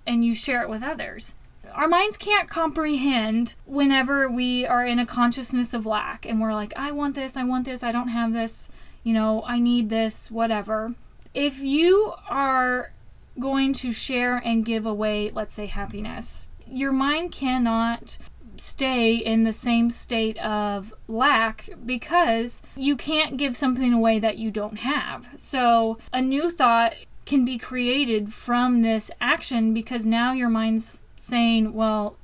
and 0.07 0.25
you 0.25 0.35
share 0.35 0.63
it 0.63 0.69
with 0.69 0.83
others. 0.83 1.35
Our 1.73 1.89
minds 1.89 2.19
can't 2.19 2.51
comprehend 2.51 3.55
whenever 3.65 4.29
we 4.29 4.67
are 4.67 4.85
in 4.85 4.99
a 4.99 5.07
consciousness 5.07 5.73
of 5.73 5.87
lack 5.87 6.27
and 6.27 6.41
we're 6.41 6.53
like, 6.53 6.75
I 6.77 6.91
want 6.93 7.15
this, 7.15 7.37
I 7.37 7.45
want 7.45 7.65
this, 7.65 7.83
I 7.83 7.93
don't 7.93 8.09
have 8.09 8.35
this, 8.35 8.71
you 9.03 9.15
know, 9.15 9.43
I 9.47 9.59
need 9.59 9.89
this, 9.89 10.31
whatever 10.31 10.95
if 11.35 11.61
you 11.61 12.13
are 12.29 12.93
going 13.39 13.73
to 13.73 13.93
share 13.93 14.37
and 14.37 14.65
give 14.65 14.85
away, 14.85 15.31
let's 15.35 15.55
say, 15.55 15.67
happiness, 15.67 16.47
your 16.67 16.93
mind 16.93 17.33
cannot 17.33 18.19
stay 18.57 19.15
in 19.15 19.45
the 19.45 19.53
same 19.53 19.91
state 19.91 20.39
of 20.39 20.93
lack 21.09 21.69
because 21.85 22.63
you 22.77 22.97
can't 22.97 23.37
give 23.37 23.57
something 23.57 23.93
away 23.93 24.19
that 24.19 24.39
you 24.39 24.51
don't 24.51 24.79
have. 24.79 25.29
So, 25.37 25.99
a 26.13 26.21
new 26.21 26.51
thought 26.51 26.95
can 27.25 27.45
be 27.45 27.59
created 27.59 28.33
from 28.33 28.83
this 28.83 29.11
action 29.21 29.73
because 29.73 30.05
now 30.05 30.33
your 30.33 30.49
mind's 30.49 31.01
saying, 31.17 31.73
well, 31.73 32.17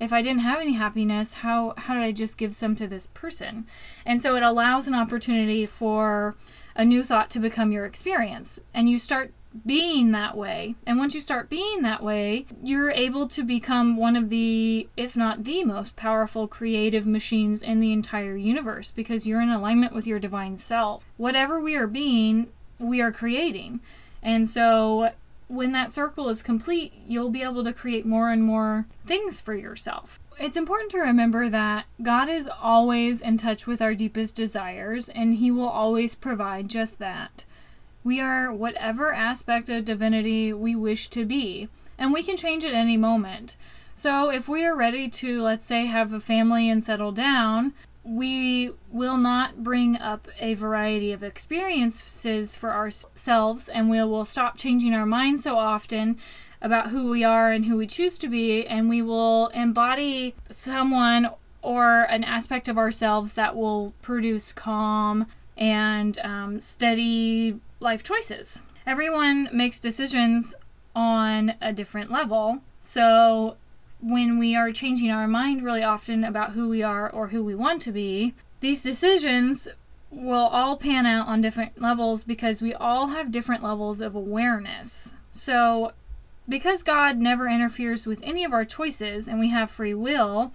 if 0.00 0.12
I 0.12 0.22
didn't 0.22 0.40
have 0.40 0.60
any 0.60 0.74
happiness, 0.74 1.34
how 1.34 1.74
how 1.76 1.94
did 1.94 2.02
I 2.02 2.12
just 2.12 2.38
give 2.38 2.54
some 2.54 2.74
to 2.76 2.86
this 2.86 3.06
person? 3.08 3.66
And 4.04 4.20
so 4.20 4.36
it 4.36 4.42
allows 4.42 4.86
an 4.86 4.94
opportunity 4.94 5.66
for 5.66 6.36
a 6.76 6.84
new 6.84 7.02
thought 7.02 7.30
to 7.30 7.38
become 7.38 7.72
your 7.72 7.86
experience. 7.86 8.60
And 8.72 8.88
you 8.88 8.98
start 8.98 9.32
being 9.66 10.12
that 10.12 10.36
way. 10.36 10.74
And 10.86 10.98
once 10.98 11.14
you 11.14 11.20
start 11.20 11.48
being 11.48 11.82
that 11.82 12.02
way, 12.02 12.46
you're 12.62 12.90
able 12.90 13.28
to 13.28 13.42
become 13.42 13.96
one 13.96 14.16
of 14.16 14.28
the, 14.28 14.88
if 14.96 15.16
not 15.16 15.44
the 15.44 15.64
most 15.64 15.96
powerful 15.96 16.48
creative 16.48 17.06
machines 17.06 17.62
in 17.62 17.80
the 17.80 17.92
entire 17.92 18.36
universe 18.36 18.90
because 18.90 19.26
you're 19.26 19.40
in 19.40 19.50
alignment 19.50 19.94
with 19.94 20.06
your 20.06 20.18
divine 20.18 20.56
self. 20.56 21.06
Whatever 21.16 21.60
we 21.60 21.76
are 21.76 21.86
being, 21.86 22.48
we 22.78 23.00
are 23.00 23.12
creating. 23.12 23.80
And 24.22 24.48
so 24.48 25.12
when 25.48 25.72
that 25.72 25.90
circle 25.90 26.28
is 26.28 26.42
complete, 26.42 26.92
you'll 27.06 27.30
be 27.30 27.42
able 27.42 27.62
to 27.64 27.72
create 27.72 28.06
more 28.06 28.30
and 28.30 28.42
more 28.42 28.86
things 29.06 29.40
for 29.40 29.54
yourself. 29.54 30.18
It's 30.40 30.56
important 30.56 30.90
to 30.92 30.98
remember 30.98 31.48
that 31.48 31.84
God 32.02 32.28
is 32.28 32.48
always 32.60 33.20
in 33.20 33.36
touch 33.36 33.66
with 33.66 33.80
our 33.80 33.94
deepest 33.94 34.34
desires, 34.34 35.08
and 35.08 35.36
He 35.36 35.50
will 35.50 35.68
always 35.68 36.14
provide 36.14 36.68
just 36.68 36.98
that. 36.98 37.44
We 38.04 38.20
are 38.20 38.52
whatever 38.52 39.14
aspect 39.14 39.70
of 39.70 39.86
divinity 39.86 40.52
we 40.52 40.76
wish 40.76 41.08
to 41.08 41.24
be, 41.24 41.70
and 41.96 42.12
we 42.12 42.22
can 42.22 42.36
change 42.36 42.62
at 42.62 42.74
any 42.74 42.98
moment. 42.98 43.56
So, 43.96 44.28
if 44.28 44.46
we 44.46 44.62
are 44.66 44.76
ready 44.76 45.08
to, 45.08 45.40
let's 45.40 45.64
say, 45.64 45.86
have 45.86 46.12
a 46.12 46.20
family 46.20 46.68
and 46.68 46.84
settle 46.84 47.12
down, 47.12 47.72
we 48.04 48.72
will 48.90 49.16
not 49.16 49.62
bring 49.62 49.96
up 49.96 50.28
a 50.38 50.52
variety 50.52 51.12
of 51.12 51.22
experiences 51.22 52.54
for 52.54 52.72
ourselves, 52.72 53.70
and 53.70 53.88
we 53.88 54.02
will 54.04 54.26
stop 54.26 54.58
changing 54.58 54.92
our 54.92 55.06
minds 55.06 55.42
so 55.42 55.56
often 55.56 56.18
about 56.60 56.88
who 56.88 57.08
we 57.08 57.24
are 57.24 57.50
and 57.50 57.64
who 57.64 57.78
we 57.78 57.86
choose 57.86 58.18
to 58.18 58.28
be, 58.28 58.66
and 58.66 58.90
we 58.90 59.00
will 59.00 59.46
embody 59.48 60.34
someone 60.50 61.30
or 61.62 62.02
an 62.02 62.22
aspect 62.22 62.68
of 62.68 62.76
ourselves 62.76 63.32
that 63.32 63.56
will 63.56 63.94
produce 64.02 64.52
calm 64.52 65.26
and 65.56 66.18
um, 66.18 66.60
steady 66.60 67.60
life 67.80 68.02
choices. 68.02 68.62
Everyone 68.86 69.48
makes 69.52 69.78
decisions 69.78 70.54
on 70.94 71.54
a 71.60 71.72
different 71.72 72.10
level. 72.10 72.58
So, 72.80 73.56
when 74.00 74.38
we 74.38 74.54
are 74.54 74.70
changing 74.70 75.10
our 75.10 75.26
mind 75.26 75.64
really 75.64 75.82
often 75.82 76.24
about 76.24 76.52
who 76.52 76.68
we 76.68 76.82
are 76.82 77.08
or 77.08 77.28
who 77.28 77.42
we 77.42 77.54
want 77.54 77.80
to 77.82 77.92
be, 77.92 78.34
these 78.60 78.82
decisions 78.82 79.68
will 80.10 80.46
all 80.46 80.76
pan 80.76 81.06
out 81.06 81.26
on 81.26 81.40
different 81.40 81.80
levels 81.80 82.22
because 82.22 82.60
we 82.60 82.74
all 82.74 83.08
have 83.08 83.32
different 83.32 83.62
levels 83.62 84.00
of 84.00 84.14
awareness. 84.14 85.14
So, 85.32 85.92
because 86.48 86.82
God 86.82 87.16
never 87.16 87.48
interferes 87.48 88.06
with 88.06 88.20
any 88.22 88.44
of 88.44 88.52
our 88.52 88.64
choices 88.64 89.26
and 89.26 89.40
we 89.40 89.50
have 89.50 89.70
free 89.70 89.94
will, 89.94 90.52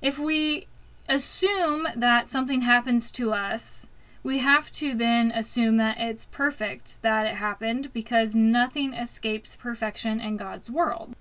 if 0.00 0.18
we 0.18 0.66
assume 1.08 1.88
that 1.96 2.28
something 2.28 2.60
happens 2.60 3.10
to 3.12 3.32
us, 3.32 3.88
we 4.22 4.38
have 4.38 4.70
to 4.70 4.94
then 4.94 5.32
assume 5.32 5.76
that 5.78 5.98
it's 5.98 6.24
perfect 6.26 7.02
that 7.02 7.26
it 7.26 7.36
happened 7.36 7.92
because 7.92 8.36
nothing 8.36 8.94
escapes 8.94 9.56
perfection 9.56 10.20
in 10.20 10.36
God's 10.36 10.70
world. 10.70 11.14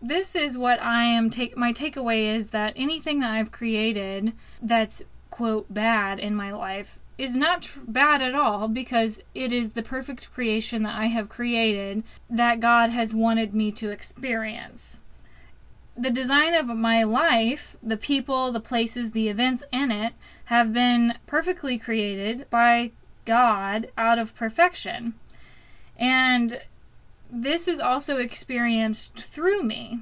This 0.00 0.34
is 0.34 0.56
what 0.56 0.80
I 0.80 1.04
am 1.04 1.30
take 1.30 1.56
my 1.56 1.72
takeaway 1.72 2.34
is 2.34 2.50
that 2.50 2.72
anything 2.76 3.20
that 3.20 3.30
I've 3.30 3.52
created 3.52 4.32
that's 4.62 5.02
quote 5.30 5.72
bad 5.72 6.18
in 6.18 6.34
my 6.34 6.52
life 6.52 6.98
is 7.18 7.36
not 7.36 7.62
tr- 7.62 7.80
bad 7.86 8.22
at 8.22 8.34
all 8.34 8.68
because 8.68 9.22
it 9.34 9.52
is 9.52 9.72
the 9.72 9.82
perfect 9.82 10.32
creation 10.32 10.82
that 10.82 10.94
I 10.94 11.06
have 11.06 11.28
created 11.28 12.04
that 12.28 12.60
God 12.60 12.90
has 12.90 13.14
wanted 13.14 13.54
me 13.54 13.72
to 13.72 13.90
experience. 13.90 15.00
The 15.96 16.10
design 16.10 16.52
of 16.54 16.66
my 16.66 17.04
life, 17.04 17.76
the 17.82 17.96
people, 17.96 18.52
the 18.52 18.60
places, 18.60 19.12
the 19.12 19.28
events 19.28 19.64
in 19.72 19.90
it 19.90 20.12
have 20.46 20.72
been 20.72 21.18
perfectly 21.26 21.78
created 21.78 22.48
by 22.50 22.92
God 23.24 23.90
out 23.96 24.18
of 24.18 24.34
perfection. 24.34 25.14
And 25.96 26.60
this 27.30 27.66
is 27.68 27.80
also 27.80 28.18
experienced 28.18 29.14
through 29.18 29.62
me. 29.62 30.00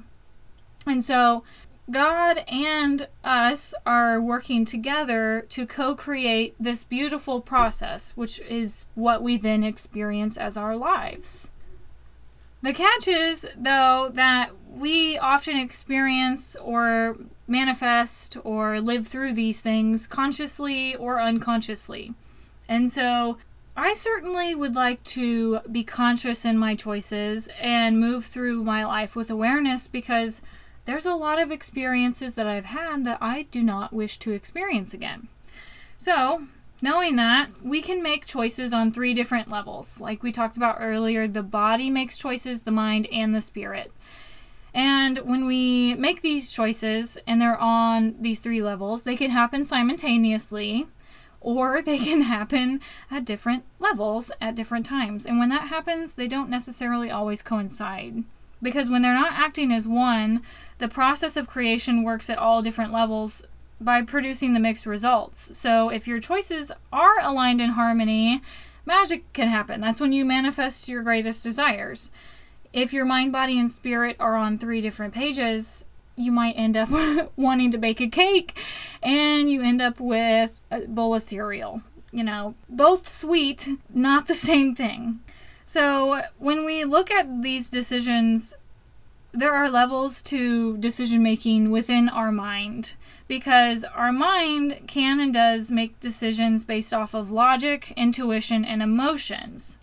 And 0.85 1.03
so 1.03 1.43
God 1.89 2.43
and 2.47 3.07
us 3.23 3.73
are 3.85 4.19
working 4.19 4.65
together 4.65 5.45
to 5.49 5.65
co 5.65 5.95
create 5.95 6.55
this 6.59 6.83
beautiful 6.83 7.41
process, 7.41 8.11
which 8.15 8.39
is 8.41 8.85
what 8.95 9.21
we 9.21 9.37
then 9.37 9.63
experience 9.63 10.37
as 10.37 10.57
our 10.57 10.75
lives. 10.75 11.51
The 12.61 12.73
catch 12.73 13.07
is, 13.07 13.47
though, 13.55 14.09
that 14.13 14.51
we 14.75 15.17
often 15.17 15.57
experience 15.57 16.55
or 16.57 17.17
manifest 17.47 18.37
or 18.43 18.81
live 18.81 19.07
through 19.07 19.33
these 19.33 19.61
things 19.61 20.07
consciously 20.07 20.95
or 20.95 21.21
unconsciously. 21.21 22.13
And 22.67 22.91
so 22.91 23.37
I 23.77 23.93
certainly 23.93 24.55
would 24.55 24.75
like 24.75 25.03
to 25.03 25.59
be 25.71 25.83
conscious 25.83 26.45
in 26.45 26.57
my 26.57 26.75
choices 26.75 27.49
and 27.59 27.99
move 27.99 28.25
through 28.25 28.63
my 28.63 28.85
life 28.85 29.15
with 29.15 29.29
awareness 29.29 29.87
because 29.87 30.41
there's 30.85 31.05
a 31.05 31.15
lot 31.15 31.39
of 31.39 31.51
experiences 31.51 32.35
that 32.35 32.47
I've 32.47 32.65
had 32.65 33.03
that 33.05 33.17
I 33.21 33.43
do 33.43 33.61
not 33.61 33.91
wish 33.91 34.17
to 34.19 34.31
experience 34.31 34.93
again. 34.93 35.27
So, 35.97 36.43
knowing 36.81 37.15
that, 37.15 37.49
we 37.63 37.81
can 37.81 38.03
make 38.03 38.25
choices 38.25 38.71
on 38.71 38.91
three 38.91 39.13
different 39.13 39.49
levels. 39.49 39.99
Like 39.99 40.23
we 40.23 40.31
talked 40.31 40.57
about 40.57 40.77
earlier, 40.79 41.27
the 41.27 41.43
body 41.43 41.89
makes 41.89 42.17
choices, 42.17 42.63
the 42.63 42.71
mind, 42.71 43.07
and 43.11 43.33
the 43.33 43.41
spirit. 43.41 43.91
And 44.75 45.19
when 45.19 45.45
we 45.45 45.93
make 45.93 46.21
these 46.21 46.53
choices 46.53 47.17
and 47.25 47.39
they're 47.39 47.57
on 47.57 48.15
these 48.19 48.41
three 48.41 48.61
levels, 48.61 49.03
they 49.03 49.15
can 49.15 49.31
happen 49.31 49.63
simultaneously 49.63 50.87
or 51.39 51.81
they 51.85 51.97
can 51.97 52.23
happen 52.23 52.81
at 53.09 53.23
different 53.23 53.63
levels 53.79 54.31
at 54.41 54.53
different 54.53 54.85
times. 54.85 55.25
And 55.25 55.39
when 55.39 55.47
that 55.49 55.69
happens, 55.69 56.13
they 56.13 56.27
don't 56.27 56.49
necessarily 56.49 57.09
always 57.09 57.41
coincide. 57.41 58.25
Because 58.61 58.89
when 58.89 59.01
they're 59.01 59.13
not 59.13 59.31
acting 59.33 59.71
as 59.71 59.87
one, 59.87 60.41
the 60.79 60.89
process 60.89 61.37
of 61.37 61.47
creation 61.47 62.03
works 62.03 62.29
at 62.29 62.37
all 62.37 62.61
different 62.61 62.91
levels 62.91 63.45
by 63.79 64.01
producing 64.01 64.51
the 64.51 64.59
mixed 64.59 64.85
results. 64.85 65.57
So 65.57 65.87
if 65.89 66.05
your 66.05 66.19
choices 66.19 66.71
are 66.91 67.19
aligned 67.21 67.61
in 67.61 67.71
harmony, 67.71 68.41
magic 68.85 69.31
can 69.31 69.47
happen. 69.47 69.79
That's 69.79 70.01
when 70.01 70.11
you 70.11 70.25
manifest 70.25 70.89
your 70.89 71.01
greatest 71.01 71.43
desires. 71.43 72.11
If 72.75 72.91
your 72.91 73.05
mind, 73.05 73.31
body, 73.31 73.57
and 73.57 73.71
spirit 73.71 74.17
are 74.19 74.35
on 74.35 74.57
three 74.57 74.81
different 74.81 75.13
pages, 75.13 75.85
you 76.17 76.29
might 76.29 76.57
end 76.57 76.75
up 76.75 76.89
wanting 77.37 77.71
to 77.71 77.77
bake 77.77 78.01
a 78.01 78.07
cake 78.09 78.57
and 79.01 79.49
you 79.49 79.61
end 79.61 79.81
up 79.81 80.01
with 80.01 80.61
a 80.69 80.81
bowl 80.81 81.15
of 81.15 81.21
cereal. 81.21 81.81
You 82.11 82.25
know, 82.25 82.55
both 82.67 83.07
sweet, 83.07 83.69
not 83.93 84.27
the 84.27 84.33
same 84.33 84.75
thing. 84.75 85.21
So, 85.63 86.23
when 86.37 86.65
we 86.65 86.83
look 86.83 87.09
at 87.09 87.41
these 87.41 87.69
decisions, 87.69 88.57
there 89.31 89.53
are 89.53 89.69
levels 89.69 90.21
to 90.23 90.75
decision 90.75 91.23
making 91.23 91.71
within 91.71 92.09
our 92.09 92.31
mind 92.31 92.95
because 93.29 93.85
our 93.85 94.11
mind 94.11 94.81
can 94.85 95.21
and 95.21 95.33
does 95.33 95.71
make 95.71 95.97
decisions 96.01 96.65
based 96.65 96.93
off 96.93 97.13
of 97.13 97.31
logic, 97.31 97.93
intuition, 97.95 98.65
and 98.65 98.83
emotions. 98.83 99.77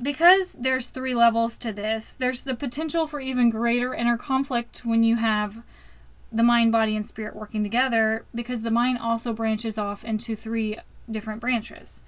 Because 0.00 0.54
there's 0.54 0.90
three 0.90 1.14
levels 1.14 1.58
to 1.58 1.72
this, 1.72 2.14
there's 2.14 2.44
the 2.44 2.54
potential 2.54 3.06
for 3.06 3.20
even 3.20 3.50
greater 3.50 3.92
inner 3.94 4.16
conflict 4.16 4.84
when 4.84 5.02
you 5.02 5.16
have 5.16 5.62
the 6.30 6.42
mind, 6.42 6.72
body, 6.72 6.94
and 6.94 7.06
spirit 7.06 7.34
working 7.34 7.62
together 7.62 8.24
because 8.34 8.62
the 8.62 8.70
mind 8.70 8.98
also 8.98 9.32
branches 9.32 9.78
off 9.78 10.04
into 10.04 10.36
three 10.36 10.78
different 11.10 11.40
branches. 11.40 12.02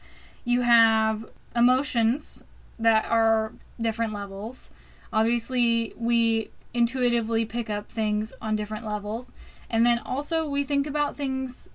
You 0.44 0.60
have 0.62 1.24
emotions 1.56 2.44
that 2.78 3.06
are 3.06 3.52
different 3.80 4.12
levels. 4.12 4.70
Obviously, 5.12 5.94
we 5.98 6.50
intuitively 6.72 7.44
pick 7.44 7.68
up 7.68 7.90
things 7.90 8.32
on 8.40 8.56
different 8.56 8.84
levels. 8.86 9.32
And 9.68 9.84
then 9.84 9.98
also, 9.98 10.46
we 10.46 10.64
think 10.64 10.86
about 10.86 11.16
things 11.16 11.68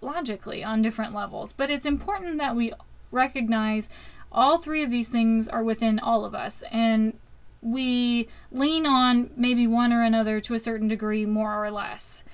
logically 0.00 0.62
on 0.62 0.82
different 0.82 1.14
levels. 1.14 1.52
But 1.52 1.70
it's 1.70 1.86
important 1.86 2.38
that 2.38 2.56
we 2.56 2.72
recognize 3.10 3.88
all 4.32 4.58
three 4.58 4.82
of 4.82 4.90
these 4.90 5.08
things 5.08 5.46
are 5.46 5.62
within 5.62 5.98
all 5.98 6.24
of 6.24 6.34
us. 6.34 6.64
And 6.72 7.18
we 7.60 8.28
lean 8.50 8.86
on 8.86 9.30
maybe 9.36 9.66
one 9.66 9.92
or 9.92 10.02
another 10.02 10.40
to 10.40 10.54
a 10.54 10.58
certain 10.58 10.88
degree, 10.88 11.24
more 11.24 11.64
or 11.64 11.70
less. 11.70 12.24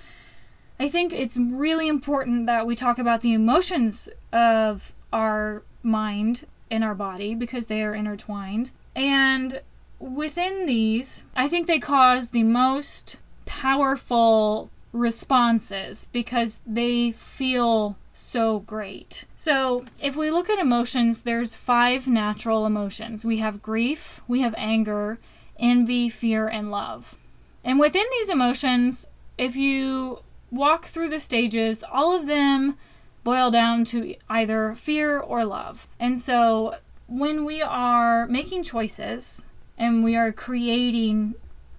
I 0.80 0.88
think 0.88 1.12
it's 1.12 1.36
really 1.36 1.88
important 1.88 2.46
that 2.46 2.66
we 2.66 2.76
talk 2.76 2.98
about 2.98 3.20
the 3.20 3.32
emotions 3.32 4.08
of 4.32 4.94
our 5.12 5.62
mind 5.82 6.46
and 6.70 6.84
our 6.84 6.94
body 6.94 7.34
because 7.34 7.66
they 7.66 7.82
are 7.82 7.94
intertwined. 7.94 8.70
And 8.94 9.60
within 9.98 10.66
these, 10.66 11.24
I 11.34 11.48
think 11.48 11.66
they 11.66 11.78
cause 11.78 12.28
the 12.28 12.44
most 12.44 13.16
powerful 13.44 14.70
responses 14.92 16.06
because 16.12 16.60
they 16.66 17.12
feel 17.12 17.96
so 18.18 18.60
great. 18.60 19.24
So, 19.36 19.84
if 20.02 20.16
we 20.16 20.30
look 20.30 20.50
at 20.50 20.58
emotions, 20.58 21.22
there's 21.22 21.54
five 21.54 22.08
natural 22.08 22.66
emotions. 22.66 23.24
We 23.24 23.38
have 23.38 23.62
grief, 23.62 24.20
we 24.26 24.40
have 24.40 24.54
anger, 24.56 25.18
envy, 25.58 26.08
fear, 26.08 26.48
and 26.48 26.70
love. 26.70 27.16
And 27.64 27.78
within 27.78 28.04
these 28.12 28.28
emotions, 28.28 29.08
if 29.36 29.54
you 29.56 30.20
walk 30.50 30.86
through 30.86 31.10
the 31.10 31.20
stages, 31.20 31.84
all 31.90 32.14
of 32.14 32.26
them 32.26 32.76
boil 33.24 33.50
down 33.50 33.84
to 33.84 34.14
either 34.28 34.74
fear 34.74 35.18
or 35.18 35.44
love. 35.44 35.88
And 36.00 36.20
so, 36.20 36.76
when 37.06 37.44
we 37.44 37.62
are 37.62 38.26
making 38.26 38.64
choices 38.64 39.44
and 39.76 40.02
we 40.02 40.16
are 40.16 40.32
creating 40.32 41.34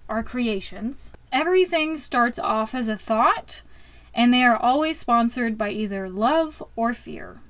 our 0.08 0.22
creations, 0.22 1.12
everything 1.32 1.96
starts 1.96 2.38
off 2.38 2.74
as 2.74 2.88
a 2.88 2.96
thought 2.96 3.62
and 4.14 4.32
they 4.32 4.42
are 4.42 4.56
always 4.56 4.98
sponsored 4.98 5.56
by 5.56 5.70
either 5.70 6.08
love 6.08 6.62
or 6.76 6.92
fear, 6.94 7.40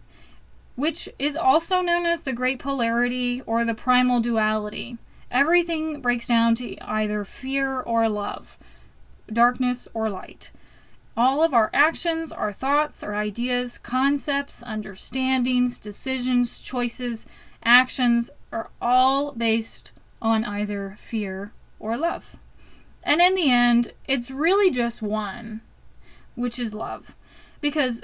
which 0.76 1.08
is 1.18 1.36
also 1.36 1.80
known 1.80 2.06
as 2.06 2.22
the 2.22 2.32
great 2.32 2.58
polarity 2.58 3.42
or 3.46 3.64
the 3.64 3.74
primal 3.74 4.20
duality. 4.20 4.98
Everything 5.30 6.00
breaks 6.00 6.26
down 6.26 6.54
to 6.56 6.76
either 6.84 7.24
fear 7.24 7.80
or 7.80 8.08
love, 8.08 8.58
darkness 9.32 9.86
or 9.94 10.10
light. 10.10 10.50
All 11.16 11.42
of 11.42 11.52
our 11.52 11.70
actions, 11.72 12.32
our 12.32 12.52
thoughts, 12.52 13.02
our 13.02 13.14
ideas, 13.14 13.78
concepts, 13.78 14.62
understandings, 14.62 15.78
decisions, 15.78 16.60
choices, 16.60 17.26
actions 17.64 18.30
are 18.52 18.70
all 18.80 19.32
based 19.32 19.92
on 20.22 20.44
either 20.44 20.96
fear 20.98 21.52
or 21.78 21.96
love. 21.96 22.36
And 23.02 23.20
in 23.20 23.34
the 23.34 23.50
end, 23.50 23.92
it's 24.06 24.30
really 24.30 24.70
just 24.70 25.02
one 25.02 25.62
which 26.34 26.58
is 26.58 26.74
love. 26.74 27.14
Because 27.60 28.02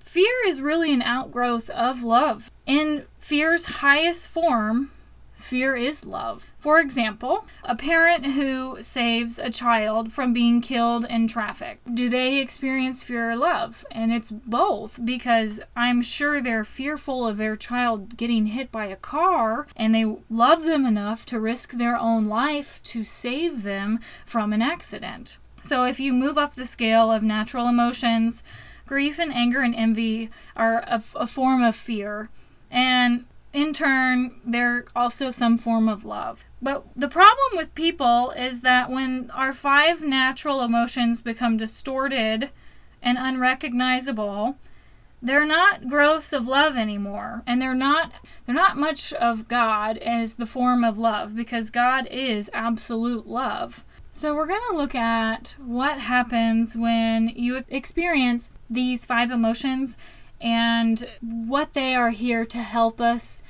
fear 0.00 0.34
is 0.46 0.60
really 0.60 0.92
an 0.92 1.02
outgrowth 1.02 1.70
of 1.70 2.02
love. 2.02 2.50
In 2.66 3.04
fear's 3.18 3.66
highest 3.66 4.28
form, 4.28 4.90
fear 5.38 5.76
is 5.76 6.04
love. 6.04 6.44
For 6.58 6.80
example, 6.80 7.46
a 7.62 7.76
parent 7.76 8.26
who 8.26 8.82
saves 8.82 9.38
a 9.38 9.50
child 9.50 10.12
from 10.12 10.32
being 10.32 10.60
killed 10.60 11.04
in 11.04 11.28
traffic, 11.28 11.80
do 11.94 12.08
they 12.08 12.38
experience 12.38 13.02
fear 13.02 13.30
or 13.30 13.36
love? 13.36 13.84
And 13.90 14.12
it's 14.12 14.30
both 14.30 14.98
because 15.04 15.60
I'm 15.76 16.02
sure 16.02 16.40
they're 16.40 16.64
fearful 16.64 17.26
of 17.26 17.36
their 17.36 17.56
child 17.56 18.16
getting 18.16 18.46
hit 18.46 18.72
by 18.72 18.86
a 18.86 18.96
car 18.96 19.68
and 19.76 19.94
they 19.94 20.16
love 20.28 20.64
them 20.64 20.84
enough 20.84 21.24
to 21.26 21.40
risk 21.40 21.72
their 21.72 21.96
own 21.96 22.24
life 22.24 22.82
to 22.84 23.04
save 23.04 23.62
them 23.62 24.00
from 24.26 24.52
an 24.52 24.60
accident. 24.60 25.38
So 25.62 25.84
if 25.84 26.00
you 26.00 26.12
move 26.12 26.38
up 26.38 26.54
the 26.54 26.66
scale 26.66 27.10
of 27.10 27.22
natural 27.22 27.68
emotions, 27.68 28.42
grief 28.86 29.18
and 29.18 29.32
anger 29.32 29.60
and 29.60 29.74
envy 29.74 30.30
are 30.56 30.84
a, 30.86 31.26
form 31.26 31.62
of 31.62 31.76
fear. 31.76 32.30
And 32.70 33.26
in 33.52 33.72
turn, 33.72 34.40
they're 34.44 34.86
also 34.94 35.30
some 35.30 35.58
form 35.58 35.88
of 35.88 36.04
love. 36.04 36.44
But 36.60 36.84
the 36.96 37.08
problem 37.08 37.56
with 37.56 37.74
people 37.74 38.30
is 38.32 38.62
that 38.62 38.90
when 38.90 39.30
our 39.32 39.52
five 39.52 40.02
natural 40.02 40.62
emotions 40.62 41.20
become 41.20 41.56
distorted 41.56 42.50
and 43.02 43.18
unrecognizable, 43.18 44.56
they're 45.20 45.46
not 45.46 45.88
growths 45.88 46.32
of 46.32 46.46
love 46.46 46.76
anymore 46.76 47.42
and 47.46 47.60
they're 47.60 47.74
not 47.74 48.12
they're 48.46 48.54
not 48.54 48.76
much 48.76 49.12
of 49.14 49.48
god 49.48 49.98
as 49.98 50.36
the 50.36 50.46
form 50.46 50.84
of 50.84 50.96
love 50.96 51.34
because 51.34 51.70
god 51.70 52.06
is 52.06 52.48
absolute 52.52 53.26
love 53.26 53.84
so, 54.18 54.34
we're 54.34 54.46
going 54.46 54.60
to 54.70 54.76
look 54.76 54.96
at 54.96 55.54
what 55.64 56.00
happens 56.00 56.76
when 56.76 57.28
you 57.36 57.64
experience 57.68 58.50
these 58.68 59.04
five 59.04 59.30
emotions 59.30 59.96
and 60.40 61.08
what 61.20 61.72
they 61.72 61.94
are 61.94 62.10
here 62.10 62.44
to 62.44 62.58
help 62.58 63.00
us 63.00 63.44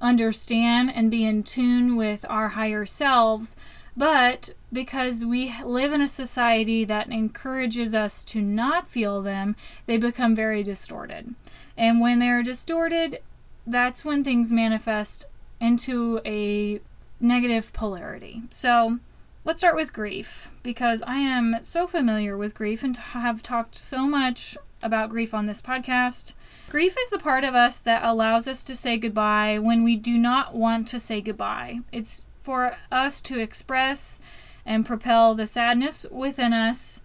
understand 0.00 0.90
and 0.92 1.12
be 1.12 1.24
in 1.24 1.44
tune 1.44 1.94
with 1.94 2.26
our 2.28 2.48
higher 2.48 2.84
selves. 2.86 3.54
But 3.96 4.54
because 4.72 5.24
we 5.24 5.54
live 5.64 5.92
in 5.92 6.00
a 6.00 6.08
society 6.08 6.84
that 6.84 7.10
encourages 7.10 7.94
us 7.94 8.24
to 8.24 8.40
not 8.40 8.88
feel 8.88 9.22
them, 9.22 9.54
they 9.86 9.96
become 9.96 10.34
very 10.34 10.64
distorted. 10.64 11.36
And 11.76 12.00
when 12.00 12.18
they're 12.18 12.42
distorted, 12.42 13.20
that's 13.64 14.04
when 14.04 14.24
things 14.24 14.50
manifest 14.50 15.26
into 15.60 16.20
a 16.24 16.80
negative 17.20 17.72
polarity. 17.72 18.42
So, 18.50 18.98
Let's 19.42 19.60
start 19.60 19.74
with 19.74 19.94
grief 19.94 20.50
because 20.62 21.00
I 21.06 21.16
am 21.16 21.62
so 21.62 21.86
familiar 21.86 22.36
with 22.36 22.54
grief 22.54 22.82
and 22.82 22.94
have 22.94 23.42
talked 23.42 23.74
so 23.74 24.06
much 24.06 24.58
about 24.82 25.08
grief 25.08 25.32
on 25.32 25.46
this 25.46 25.62
podcast. 25.62 26.34
Grief 26.68 26.94
is 27.00 27.08
the 27.08 27.18
part 27.18 27.42
of 27.42 27.54
us 27.54 27.78
that 27.80 28.04
allows 28.04 28.46
us 28.46 28.62
to 28.64 28.76
say 28.76 28.98
goodbye 28.98 29.58
when 29.58 29.82
we 29.82 29.96
do 29.96 30.18
not 30.18 30.54
want 30.54 30.86
to 30.88 31.00
say 31.00 31.22
goodbye. 31.22 31.80
It's 31.90 32.26
for 32.42 32.76
us 32.92 33.22
to 33.22 33.38
express 33.38 34.20
and 34.66 34.84
propel 34.84 35.34
the 35.34 35.46
sadness 35.46 36.04
within 36.10 36.52
us 36.52 37.00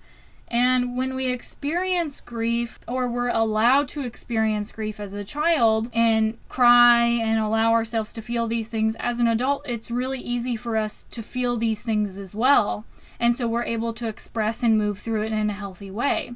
And 0.47 0.95
when 0.95 1.15
we 1.15 1.27
experience 1.27 2.21
grief, 2.21 2.79
or 2.87 3.07
we're 3.07 3.29
allowed 3.29 3.87
to 3.89 4.05
experience 4.05 4.71
grief 4.71 4.99
as 4.99 5.13
a 5.13 5.23
child 5.23 5.89
and 5.91 6.37
cry 6.49 7.05
and 7.05 7.39
allow 7.39 7.71
ourselves 7.71 8.13
to 8.13 8.21
feel 8.21 8.47
these 8.47 8.69
things 8.69 8.95
as 8.97 9.19
an 9.19 9.27
adult, 9.27 9.67
it's 9.67 9.89
really 9.89 10.19
easy 10.19 10.55
for 10.55 10.77
us 10.77 11.05
to 11.11 11.23
feel 11.23 11.57
these 11.57 11.81
things 11.81 12.19
as 12.19 12.35
well. 12.35 12.85
And 13.19 13.35
so 13.35 13.47
we're 13.47 13.63
able 13.63 13.93
to 13.93 14.07
express 14.07 14.61
and 14.61 14.77
move 14.77 14.99
through 14.99 15.23
it 15.23 15.31
in 15.31 15.49
a 15.49 15.53
healthy 15.53 15.89
way. 15.89 16.33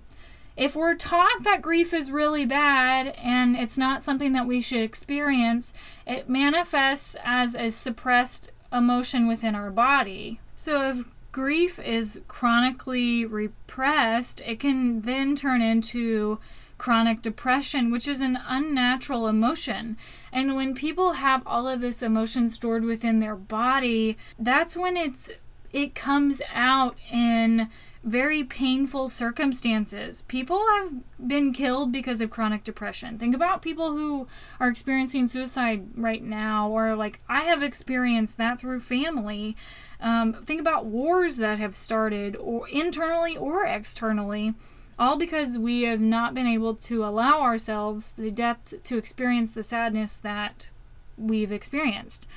If 0.58 0.76
we're 0.76 0.95
taught 0.95 1.43
that 1.43 1.62
grief 1.62 1.93
is 1.93 2.12
really 2.12 2.45
bad 2.45 3.15
and 3.17 3.56
it's 3.56 3.78
not 3.78 4.04
something 4.04 4.34
that 4.34 4.48
we 4.48 4.60
should 4.60 4.82
experience, 4.82 5.74
it 6.06 6.28
manifests 6.28 7.15
as 7.24 7.56
a 7.56 7.69
suppressed 7.69 8.52
emotion 8.72 9.28
within 9.28 9.56
our 9.56 9.72
body. 9.72 10.41
So 10.56 10.89
if 10.89 11.06
grief 11.31 11.79
is 11.79 12.21
chronically 12.27 13.25
repressed, 13.25 14.41
it 14.45 14.59
can 14.59 15.01
then 15.01 15.35
turn 15.35 15.61
into 15.61 16.39
chronic 16.77 17.21
depression, 17.21 17.91
which 17.91 18.07
is 18.07 18.21
an 18.21 18.39
unnatural 18.47 19.27
emotion. 19.27 19.97
And 20.31 20.55
when 20.55 20.73
people 20.73 21.13
have 21.13 21.45
all 21.45 21.67
of 21.67 21.81
this 21.81 22.01
emotion 22.01 22.49
stored 22.49 22.83
within 22.83 23.19
their 23.19 23.35
body, 23.35 24.17
that's 24.39 24.75
when 24.75 24.97
it's 24.97 25.29
it 25.71 25.93
comes 25.93 26.41
out 26.51 26.97
in 27.11 27.69
very 28.03 28.43
painful 28.43 29.09
circumstances. 29.09 30.21
People 30.23 30.63
have 30.77 30.93
been 31.27 31.51
killed 31.51 31.91
because 31.91 32.21
of 32.21 32.29
chronic 32.29 32.63
depression. 32.63 33.17
Think 33.19 33.35
about 33.35 33.62
people 33.62 33.91
who 33.91 34.27
are 34.59 34.69
experiencing 34.69 35.27
suicide 35.27 35.88
right 35.95 36.23
now, 36.23 36.69
or 36.69 36.95
like 36.95 37.19
I 37.27 37.41
have 37.41 37.62
experienced 37.62 38.38
that 38.38 38.59
through 38.59 38.79
family. 38.79 39.57
Um, 39.99 40.33
think 40.33 40.62
about 40.62 40.85
wars 40.85 41.38
that 41.38 41.59
have 41.59 41.75
started, 41.75 42.38
or 42.38 42.69
internally 42.69 43.35
or 43.35 43.65
externally, 43.65 44.53
all 44.97 45.17
because 45.17 45.57
we 45.57 45.81
have 45.83 45.99
not 45.99 46.33
been 46.33 46.47
able 46.47 46.75
to 46.75 47.03
allow 47.03 47.41
ourselves 47.41 48.13
the 48.13 48.31
depth 48.31 48.81
to 48.83 48.97
experience 48.97 49.51
the 49.51 49.63
sadness 49.63 50.17
that 50.17 50.69
we've 51.17 51.51
experienced. 51.51 52.27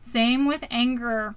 Same 0.00 0.46
with 0.46 0.64
anger. 0.70 1.34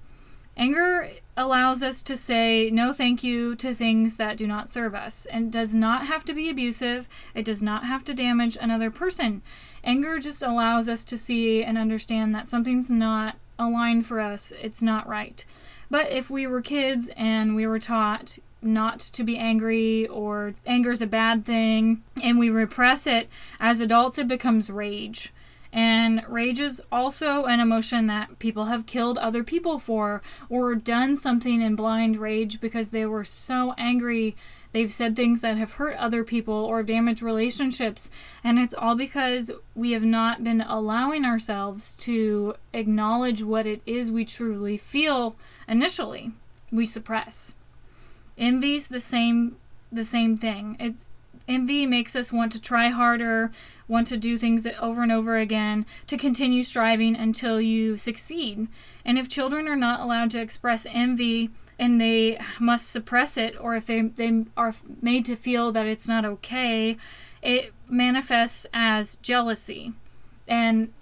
Anger 0.58 1.10
allows 1.38 1.82
us 1.82 2.04
to 2.04 2.18
say 2.18 2.70
no 2.72 2.94
thank 2.94 3.24
you 3.24 3.56
to 3.56 3.74
things 3.74 4.18
that 4.18 4.38
do 4.38 4.46
not 4.46 4.70
serve 4.70 4.94
us 4.94 5.26
and 5.28 5.52
does 5.52 5.74
not 5.74 6.06
have 6.06 6.24
to 6.26 6.34
be 6.34 6.50
abusive. 6.50 7.08
It 7.34 7.46
does 7.46 7.64
not 7.64 7.86
have 7.86 8.04
to 8.06 8.14
damage 8.14 8.58
another 8.60 8.92
person. 8.92 9.42
Anger 9.84 10.20
just 10.20 10.44
allows 10.44 10.88
us 10.90 11.04
to 11.06 11.18
see 11.18 11.64
and 11.64 11.78
understand 11.78 12.36
that 12.36 12.48
something's 12.48 12.92
not 12.92 13.38
aligned 13.58 14.06
for 14.06 14.20
us, 14.20 14.52
it's 14.62 14.82
not 14.82 15.08
right. 15.08 15.46
But 15.90 16.12
if 16.12 16.30
we 16.30 16.48
were 16.48 16.62
kids 16.62 17.10
and 17.16 17.56
we 17.56 17.68
were 17.68 17.80
taught 17.80 18.38
not 18.62 19.00
to 19.00 19.24
be 19.24 19.38
angry 19.38 20.08
or 20.08 20.54
anger 20.66 20.92
is 20.92 21.02
a 21.02 21.08
bad 21.08 21.46
thing 21.46 22.04
and 22.22 22.38
we 22.38 22.50
repress 22.50 23.08
it, 23.08 23.28
as 23.60 23.80
adults 23.80 24.18
it 24.18 24.28
becomes 24.28 24.70
rage. 24.70 25.34
And 25.74 26.22
rage 26.28 26.60
is 26.60 26.82
also 26.92 27.46
an 27.46 27.60
emotion 27.60 28.08
that 28.08 28.40
people 28.40 28.66
have 28.66 28.86
killed 28.86 29.18
other 29.18 29.44
people 29.44 29.80
for 29.80 30.22
or 30.50 30.76
done 30.76 31.16
something 31.16 31.62
in 31.62 31.76
blind 31.76 32.18
rage 32.18 32.60
because 32.60 32.90
they 32.90 33.06
were 33.06 33.24
so 33.24 33.74
angry. 33.78 34.36
They've 34.74 34.92
said 34.92 35.16
things 35.16 35.42
that 35.42 35.58
have 35.58 35.74
hurt 35.74 35.96
other 35.98 36.24
people 36.24 36.54
or 36.54 36.84
damaged 36.84 37.22
relationships. 37.22 38.10
And 38.44 38.60
it's 38.60 38.74
all 38.74 38.96
because 38.96 39.52
we 39.76 39.92
have 39.92 40.04
not 40.04 40.44
been 40.44 40.62
allowing 40.62 41.24
ourselves 41.24 41.96
to 41.98 42.56
acknowledge 42.74 43.44
what 43.44 43.66
it 43.66 43.82
is 43.86 44.12
we 44.12 44.26
truly 44.26 44.78
feel 44.78 45.36
initially. 45.68 46.32
We 46.72 46.86
suppress. 46.86 47.54
Envy's 48.38 48.88
the 48.88 49.02
same 49.02 49.58
the 49.92 50.06
same 50.06 50.38
thing. 50.38 50.78
It's 50.80 51.08
envy 51.52 51.86
makes 51.86 52.16
us 52.16 52.32
want 52.32 52.52
to 52.54 52.62
try 52.62 52.90
harder, 52.90 53.52
want 53.88 54.08
to 54.08 54.18
do 54.18 54.38
things 54.38 54.66
over 54.80 55.04
and 55.04 55.12
over 55.12 55.38
again, 55.38 55.86
to 56.08 56.18
continue 56.18 56.64
striving 56.64 57.16
until 57.16 57.60
you 57.60 57.98
succeed. 57.98 58.68
And 59.04 59.18
if 59.18 59.30
children 59.30 59.68
are 59.68 59.76
not 59.76 60.00
allowed 60.00 60.32
to 60.32 60.42
express 60.42 60.88
envy 60.90 61.50
and 61.78 62.00
they 62.00 62.40
must 62.60 62.90
suppress 62.90 63.38
it, 63.38 63.56
or 63.60 63.76
if 63.76 63.86
they, 63.86 64.02
they 64.02 64.46
are 64.56 64.74
made 65.02 65.26
to 65.26 65.36
feel 65.36 65.72
that 65.72 65.86
it's 65.86 66.08
not 66.08 66.26
okay, 66.26 66.98
it 67.42 67.74
manifests 67.90 68.66
as 68.74 69.16
jealousy. 69.18 69.94
And 70.48 70.94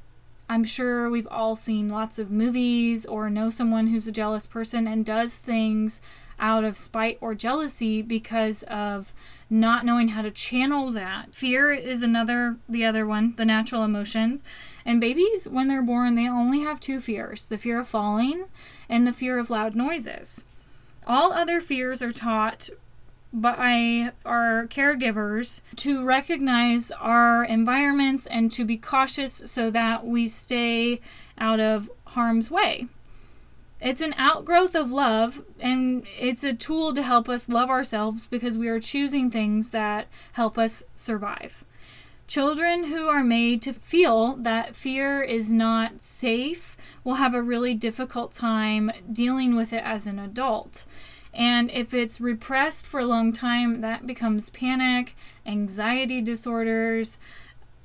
I'm 0.48 0.64
sure 0.64 1.10
we've 1.10 1.28
all 1.30 1.56
seen 1.56 1.90
lots 1.90 2.18
of 2.18 2.32
movies 2.32 3.06
or 3.06 3.30
know 3.30 3.50
someone 3.50 3.88
who's 3.88 4.08
a 4.08 4.12
jealous 4.12 4.48
person 4.48 4.88
and 4.88 5.06
does 5.06 5.38
things 5.38 6.02
out 6.40 6.64
of 6.64 6.78
spite 6.78 7.18
or 7.22 7.36
jealousy 7.36 8.02
because 8.02 8.64
of 8.64 9.14
not 9.50 9.86
knowing 9.86 10.10
how 10.10 10.22
to 10.22 10.32
channel 10.32 10.92
that. 10.92 11.34
Fear 11.34 11.72
is 11.72 12.02
another, 12.02 12.58
the 12.68 12.86
other 12.86 13.06
one, 13.06 13.34
the 13.38 13.46
natural 13.46 13.84
emotions. 13.84 14.44
And 14.86 15.02
babies, 15.02 15.48
when 15.48 15.68
they're 15.68 15.82
born, 15.82 16.16
they 16.16 16.28
only 16.28 16.62
have 16.62 16.80
two 16.80 17.00
fears 17.00 17.48
the 17.48 17.58
fear 17.58 17.80
of 17.80 17.88
falling 17.88 18.46
and 18.88 19.08
the 19.08 19.14
fear 19.14 19.40
of 19.40 19.50
loud 19.50 19.76
noises. 19.76 20.46
All 21.08 21.34
other 21.34 21.60
fears 21.60 22.02
are 22.02 22.12
taught 22.12 22.70
by 23.32 24.12
our 24.26 24.68
caregivers 24.68 25.62
to 25.76 26.04
recognize 26.04 26.92
our 26.92 27.44
environments 27.44 28.26
and 28.26 28.52
to 28.52 28.66
be 28.66 28.78
cautious 28.78 29.34
so 29.46 29.70
that 29.70 30.06
we 30.06 30.28
stay 30.28 31.00
out 31.38 31.60
of 31.60 31.90
harm's 32.06 32.50
way. 32.50 32.88
It's 33.82 34.02
an 34.02 34.14
outgrowth 34.18 34.76
of 34.76 34.92
love, 34.92 35.42
and 35.60 36.06
it's 36.20 36.44
a 36.44 36.54
tool 36.54 36.94
to 36.94 37.02
help 37.02 37.30
us 37.30 37.48
love 37.48 37.70
ourselves 37.70 38.26
because 38.26 38.58
we 38.58 38.68
are 38.68 38.80
choosing 38.80 39.32
things 39.32 39.70
that 39.70 40.08
help 40.34 40.58
us 40.58 40.84
survive. 40.96 41.64
Children 42.28 42.86
who 42.86 43.08
are 43.08 43.24
made 43.24 43.62
to 43.64 43.74
feel 43.74 44.36
that 44.36 44.76
fear 44.76 45.22
is 45.22 45.52
not 45.52 46.04
safe 46.04 46.78
will 47.04 47.16
have 47.16 47.34
a 47.34 47.42
really 47.42 47.74
difficult 47.74 48.34
time 48.34 48.92
dealing 49.12 49.56
with 49.56 49.74
it 49.74 49.84
as 49.84 50.06
an 50.06 50.20
adult. 50.20 50.86
And 51.34 51.72
if 51.72 51.94
it's 51.94 52.20
repressed 52.22 52.86
for 52.86 53.00
a 53.00 53.06
long 53.06 53.32
time, 53.32 53.82
that 53.82 54.06
becomes 54.06 54.50
panic, 54.50 55.16
anxiety 55.46 56.22
disorders, 56.22 57.18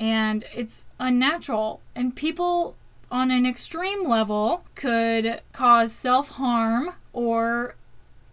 and 0.00 0.44
it's 0.54 0.86
unnatural. 0.98 1.80
And 1.94 2.16
people 2.16 2.76
on 3.14 3.30
an 3.30 3.46
extreme 3.46 4.08
level 4.08 4.64
could 4.74 5.40
cause 5.52 5.92
self 5.92 6.30
harm 6.30 6.90
or 7.12 7.76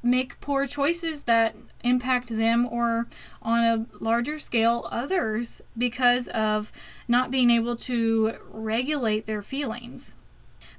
make 0.02 0.42
poor 0.42 0.66
choices 0.66 1.24
that 1.24 1.56
impact 1.84 2.30
them 2.30 2.66
or 2.66 3.06
on 3.44 3.64
a 3.64 3.86
larger 4.04 4.40
scale 4.40 4.88
others 4.92 5.62
because 5.78 6.28
of 6.30 6.72
not 7.08 7.30
being 7.30 7.52
able 7.52 7.76
to 7.76 8.34
regulate 8.50 9.28
their 9.28 9.44
feelings. 9.44 10.16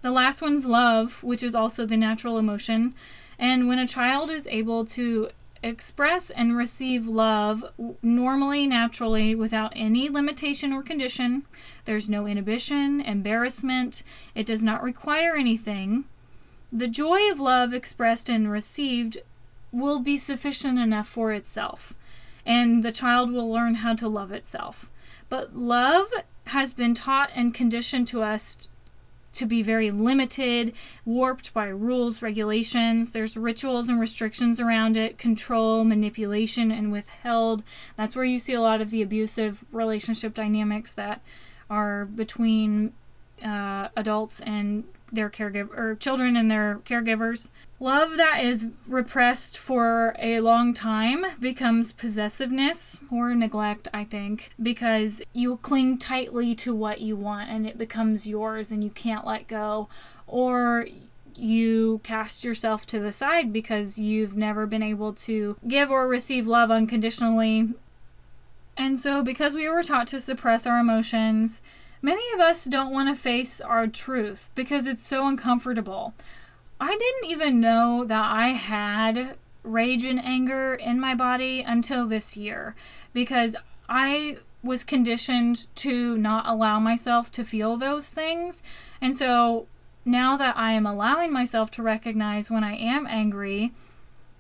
The 0.01 0.11
last 0.11 0.43
one's 0.43 0.67
love, 0.67 1.23
which 1.23 1.45
is 1.45 1.55
also 1.55 1.87
the 1.87 1.97
natural 1.97 2.39
emotion. 2.39 2.97
And 3.39 3.69
when 3.69 3.79
a 3.79 3.87
child 3.87 4.31
is 4.31 4.49
able 4.49 4.85
to 4.87 5.29
express 5.63 6.31
and 6.31 6.57
receive 6.57 7.07
love 7.07 7.65
normally, 8.03 8.67
naturally, 8.67 9.35
without 9.35 9.73
any 9.77 10.09
limitation 10.09 10.73
or 10.73 10.83
condition. 10.83 11.45
There's 11.85 12.11
no 12.11 12.27
inhibition, 12.27 13.01
embarrassment. 13.01 14.03
It 14.35 14.47
does 14.47 14.63
not 14.63 14.83
require 14.83 15.37
anything. 15.37 16.05
The 16.73 16.89
joy 16.89 17.31
of 17.31 17.39
love 17.39 17.73
expressed 17.73 18.29
and 18.29 18.51
received 18.51 19.19
will 19.71 20.01
be 20.01 20.17
sufficient 20.17 20.79
enough 20.79 21.09
for 21.09 21.33
itself, 21.33 21.95
and 22.45 22.83
the 22.83 22.93
child 22.93 23.31
will 23.31 23.51
learn 23.51 23.77
how 23.77 23.95
to 23.95 24.09
love 24.09 24.33
itself. 24.33 24.91
But 25.29 25.57
love 25.57 26.09
has 26.47 26.73
been 26.73 26.95
taught 26.95 27.31
and 27.35 27.55
conditioned 27.55 28.07
to 28.09 28.23
us 28.23 28.69
to 29.33 29.47
be 29.47 29.63
very 29.63 29.91
limited, 29.91 30.75
warped 31.05 31.53
by 31.55 31.67
rules, 31.67 32.23
regulations. 32.23 33.13
There's 33.13 33.37
rituals 33.37 33.89
and 33.89 34.01
restrictions 34.01 34.61
around 34.61 34.97
it, 34.97 35.19
control, 35.19 35.85
manipulation, 35.85 36.71
and 36.71 36.93
withheld. 36.93 37.63
That's 37.97 38.15
where 38.15 38.25
you 38.25 38.39
see 38.39 38.55
a 38.55 38.61
lot 38.61 38.81
of 38.81 38.91
the 38.91 39.03
abusive 39.03 39.65
relationship 39.73 40.35
dynamics 40.35 40.95
that 40.95 41.23
are 41.71 42.05
between 42.05 42.93
uh, 43.45 43.89
adults 43.97 44.41
and 44.41 44.85
their 45.13 45.31
caregiver 45.31 45.77
or 45.77 45.95
children 45.95 46.37
and 46.37 46.51
their 46.51 46.81
caregivers. 46.85 47.51
Love 47.79 48.17
that 48.17 48.43
is 48.43 48.69
repressed 48.87 49.59
for 49.59 50.15
a 50.19 50.41
long 50.41 50.73
time 50.73 51.27
becomes 51.39 51.93
possessiveness 51.93 53.01
or 53.11 53.35
neglect, 53.35 53.89
I 53.93 54.05
think, 54.05 54.53
because 54.61 55.21
you 55.33 55.57
cling 55.59 55.99
tightly 55.99 56.55
to 56.57 56.75
what 56.75 57.01
you 57.01 57.17
want 57.17 57.51
and 57.51 57.67
it 57.67 57.77
becomes 57.77 58.27
yours 58.27 58.71
and 58.71 58.83
you 58.83 58.91
can't 58.91 59.27
let 59.27 59.49
go. 59.49 59.89
Or 60.27 60.87
you 61.37 62.01
cast 62.05 62.45
yourself 62.45 62.87
to 62.87 63.01
the 63.01 63.13
side 63.13 63.53
because 63.53 63.99
you've 63.99 64.37
never 64.37 64.67
been 64.67 64.83
able 64.83 65.13
to 65.13 65.57
give 65.67 65.91
or 65.91 66.07
receive 66.07 66.47
love 66.47 66.71
unconditionally. 66.71 67.71
And 68.77 68.99
so, 68.99 69.23
because 69.23 69.55
we 69.55 69.69
were 69.69 69.83
taught 69.83 70.07
to 70.09 70.21
suppress 70.21 70.67
our 70.67 70.79
emotions, 70.79 71.63
Many 72.05 72.23
of 72.35 72.41
us 72.41 72.65
don't 72.65 72.93
want 72.93 73.09
to 73.09 73.21
face 73.21 73.61
our 73.61 73.87
truth 73.87 74.51
because 74.57 74.89
it's 74.89 75.07
so 75.07 75.27
uncomfortable. 75.27 76.15
I 76.81 76.97
didn't 76.97 77.31
even 77.31 77.61
know 77.61 78.05
that 78.05 78.31
I 78.33 78.49
had 78.49 79.37
rage 79.63 80.03
and 80.03 80.23
anger 80.23 80.75
in 80.75 80.99
my 80.99 81.15
body 81.15 81.63
until 81.63 82.07
this 82.07 82.37
year 82.37 82.75
because 83.13 83.55
I 83.89 84.39
was 84.65 84.83
conditioned 84.83 85.69
to 85.77 86.17
not 86.19 86.47
allow 86.47 86.81
myself 86.81 87.31
to 87.33 87.45
feel 87.45 87.77
those 87.77 88.11
things. 88.11 88.65
And 89.01 89.15
so 89.15 89.69
now 90.05 90.37
that 90.37 90.57
I 90.57 90.73
am 90.73 90.87
allowing 90.87 91.33
myself 91.33 91.71
to 91.73 91.83
recognize 91.83 92.51
when 92.51 92.65
I 92.65 92.77
am 92.77 93.07
angry, 93.07 93.73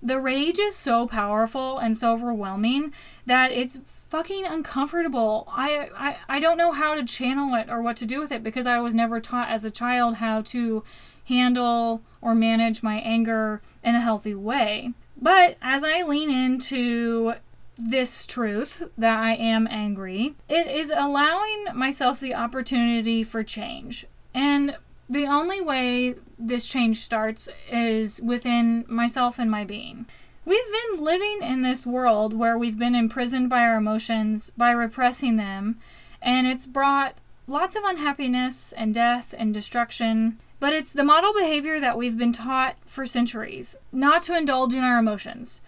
the 0.03 0.19
rage 0.19 0.59
is 0.59 0.75
so 0.75 1.07
powerful 1.07 1.79
and 1.79 1.97
so 1.97 2.13
overwhelming 2.13 2.93
that 3.25 3.53
it's 3.53 3.81
fucking 4.13 4.45
uncomfortable. 4.45 5.49
I, 5.51 5.89
I 5.97 6.17
I 6.29 6.39
don't 6.39 6.59
know 6.59 6.73
how 6.73 6.95
to 6.95 7.03
channel 7.03 7.55
it 7.55 7.71
or 7.71 7.81
what 7.81 7.97
to 7.97 8.05
do 8.05 8.21
with 8.21 8.31
it 8.31 8.43
because 8.43 8.67
I 8.67 8.79
was 8.79 8.93
never 8.93 9.21
taught 9.21 9.49
as 9.49 9.65
a 9.65 9.71
child 9.71 10.17
how 10.17 10.43
to 10.43 10.85
handle 11.25 12.03
or 12.21 12.35
manage 12.35 12.83
my 12.83 12.97
anger 12.97 13.63
in 13.83 13.95
a 13.95 14.03
healthy 14.03 14.35
way. 14.35 14.93
But 15.17 15.57
as 15.63 15.83
I 15.83 16.03
lean 16.03 16.31
into 16.31 17.33
this 17.79 18.27
truth 18.27 18.83
that 18.99 19.19
I 19.19 19.33
am 19.33 19.67
angry, 19.71 20.35
it 20.47 20.67
is 20.67 20.93
allowing 20.95 21.69
myself 21.75 22.21
the 22.21 22.35
opportunity 22.35 23.25
for 23.25 23.43
change. 23.43 24.05
And 24.35 24.77
the 25.09 25.27
only 25.27 25.63
way 25.63 26.17
this 26.39 26.69
change 26.69 26.99
starts 26.99 27.49
is 27.71 28.21
within 28.21 28.85
myself 28.89 29.39
and 29.39 29.51
my 29.51 29.65
being. 29.65 30.05
We've 30.45 30.61
been 30.73 31.05
living 31.05 31.39
in 31.43 31.63
this 31.63 31.87
world 31.87 32.35
where 32.35 32.59
we've 32.59 32.79
been 32.79 32.97
imprisoned 32.97 33.49
by 33.49 33.63
our 33.63 33.77
emotions, 33.77 34.51
by 34.57 34.73
repressing 34.73 35.37
them, 35.37 35.79
and 36.21 36.49
it's 36.49 36.67
brought 36.67 37.15
lots 37.47 37.77
of 37.77 37.85
unhappiness 37.85 38.73
and 38.73 38.93
death 38.93 39.35
and 39.39 39.55
destruction. 39.55 40.41
But 40.59 40.73
it's 40.73 40.93
the 40.93 41.05
model 41.05 41.33
behavior 41.33 41.79
that 41.79 41.97
we've 41.97 42.19
been 42.19 42.33
taught 42.33 42.77
for 42.87 43.07
centuries 43.07 43.77
not 43.93 44.23
to 44.23 44.37
indulge 44.37 44.75
in 44.75 44.83
our 44.83 44.99
emotions. 44.99 45.61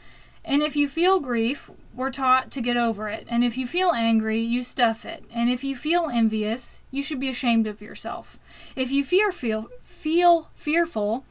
And 0.44 0.60
if 0.60 0.74
you 0.74 0.88
feel 0.88 1.20
grief, 1.20 1.70
we're 1.94 2.10
taught 2.10 2.50
to 2.50 2.60
get 2.60 2.76
over 2.76 3.08
it. 3.08 3.26
And 3.30 3.44
if 3.44 3.56
you 3.56 3.66
feel 3.68 3.92
angry, 3.92 4.40
you 4.40 4.64
stuff 4.64 5.06
it. 5.06 5.24
And 5.32 5.50
if 5.50 5.62
you 5.62 5.76
feel 5.76 6.10
envious, 6.12 6.82
you 6.90 7.02
should 7.02 7.20
be 7.20 7.28
ashamed 7.28 7.68
of 7.68 7.80
yourself. 7.80 8.38
If 8.74 8.90
you 8.90 9.04
fear 9.04 9.30
feel 9.30 9.68
feel 9.82 10.50
fearful, 10.56 11.24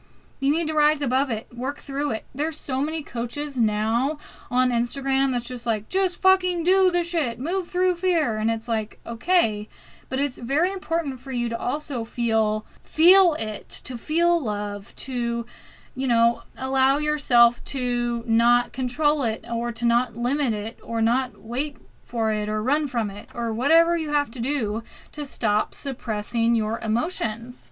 you 0.44 0.52
need 0.52 0.66
to 0.66 0.74
rise 0.74 1.00
above 1.00 1.30
it, 1.30 1.46
work 1.56 1.78
through 1.78 2.10
it. 2.10 2.26
There's 2.34 2.58
so 2.58 2.82
many 2.82 3.02
coaches 3.02 3.56
now 3.56 4.18
on 4.50 4.70
Instagram 4.70 5.32
that's 5.32 5.46
just 5.46 5.64
like, 5.64 5.88
just 5.88 6.18
fucking 6.18 6.64
do 6.64 6.90
the 6.90 7.02
shit, 7.02 7.38
move 7.38 7.68
through 7.68 7.94
fear. 7.94 8.36
And 8.36 8.50
it's 8.50 8.68
like, 8.68 9.00
okay, 9.06 9.70
but 10.10 10.20
it's 10.20 10.36
very 10.36 10.70
important 10.70 11.18
for 11.18 11.32
you 11.32 11.48
to 11.48 11.58
also 11.58 12.04
feel 12.04 12.66
feel 12.82 13.32
it, 13.38 13.70
to 13.84 13.96
feel 13.96 14.38
love, 14.38 14.94
to 14.96 15.46
you 15.94 16.06
know, 16.06 16.42
allow 16.58 16.98
yourself 16.98 17.64
to 17.64 18.22
not 18.26 18.74
control 18.74 19.22
it 19.22 19.46
or 19.50 19.72
to 19.72 19.86
not 19.86 20.14
limit 20.14 20.52
it 20.52 20.78
or 20.82 21.00
not 21.00 21.40
wait 21.40 21.78
for 22.02 22.30
it 22.30 22.50
or 22.50 22.62
run 22.62 22.86
from 22.86 23.10
it 23.10 23.30
or 23.34 23.50
whatever 23.50 23.96
you 23.96 24.12
have 24.12 24.30
to 24.32 24.40
do 24.40 24.82
to 25.10 25.24
stop 25.24 25.74
suppressing 25.74 26.54
your 26.54 26.78
emotions. 26.80 27.70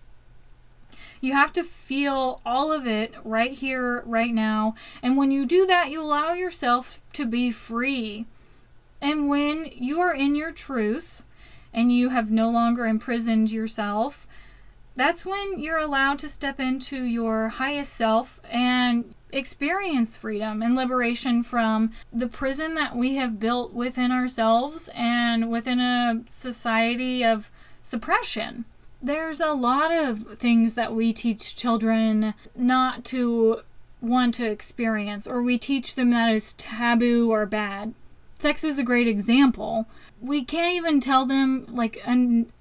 You 1.23 1.35
have 1.35 1.53
to 1.53 1.63
feel 1.63 2.41
all 2.45 2.73
of 2.73 2.85
it 2.85 3.15
right 3.23 3.53
here, 3.53 4.03
right 4.05 4.35
now. 4.35 4.75
And 5.05 5.17
when 5.17 5.31
you 5.31 5.47
do 5.47 5.67
that, 5.67 5.89
you 5.89 6.03
allow 6.03 6.33
yourself 6.33 7.01
to 7.13 7.25
be 7.25 7.53
free. 7.53 8.27
And 9.01 9.29
when 9.29 9.71
you 9.73 10.01
are 10.01 10.13
in 10.13 10.35
your 10.35 10.51
truth 10.51 11.23
and 11.73 11.93
you 11.93 12.09
have 12.09 12.33
no 12.33 12.51
longer 12.51 12.87
imprisoned 12.87 13.53
yourself, 13.53 14.27
that's 14.97 15.25
when 15.25 15.61
you're 15.61 15.79
allowed 15.79 16.19
to 16.19 16.29
step 16.29 16.59
into 16.59 17.05
your 17.05 17.51
highest 17.51 17.93
self 17.93 18.41
and 18.51 19.15
experience 19.31 20.17
freedom 20.17 20.61
and 20.61 20.75
liberation 20.75 21.45
from 21.45 21.93
the 22.13 22.27
prison 22.27 22.75
that 22.75 22.97
we 22.97 23.15
have 23.15 23.39
built 23.39 23.73
within 23.73 24.11
ourselves 24.11 24.91
and 24.93 25.53
within 25.53 25.79
a 25.79 26.21
society 26.27 27.25
of 27.25 27.49
suppression. 27.81 28.65
There's 29.03 29.41
a 29.41 29.53
lot 29.53 29.91
of 29.91 30.39
things 30.39 30.77
that 30.77 30.95
we 30.95 31.13
teach 31.13 31.57
children 31.57 32.35
not 32.55 33.05
to 33.07 33.63
want 34.01 34.35
to 34.35 34.47
experience, 34.49 35.27
or 35.27 35.43
we 35.43 35.59
teach 35.59 35.97
them 35.97 36.11
that 36.11 36.29
it's 36.29 36.55
taboo 36.57 37.31
or 37.31 37.45
bad. 37.47 37.95
Sex 38.39 38.65
is 38.65 38.79
a 38.79 38.83
great 38.83 39.09
example. 39.09 39.87
We 40.21 40.45
can't 40.45 40.73
even 40.73 41.01
tell 41.01 41.27
them, 41.27 41.67
like, 41.69 42.01
an, 42.05 42.53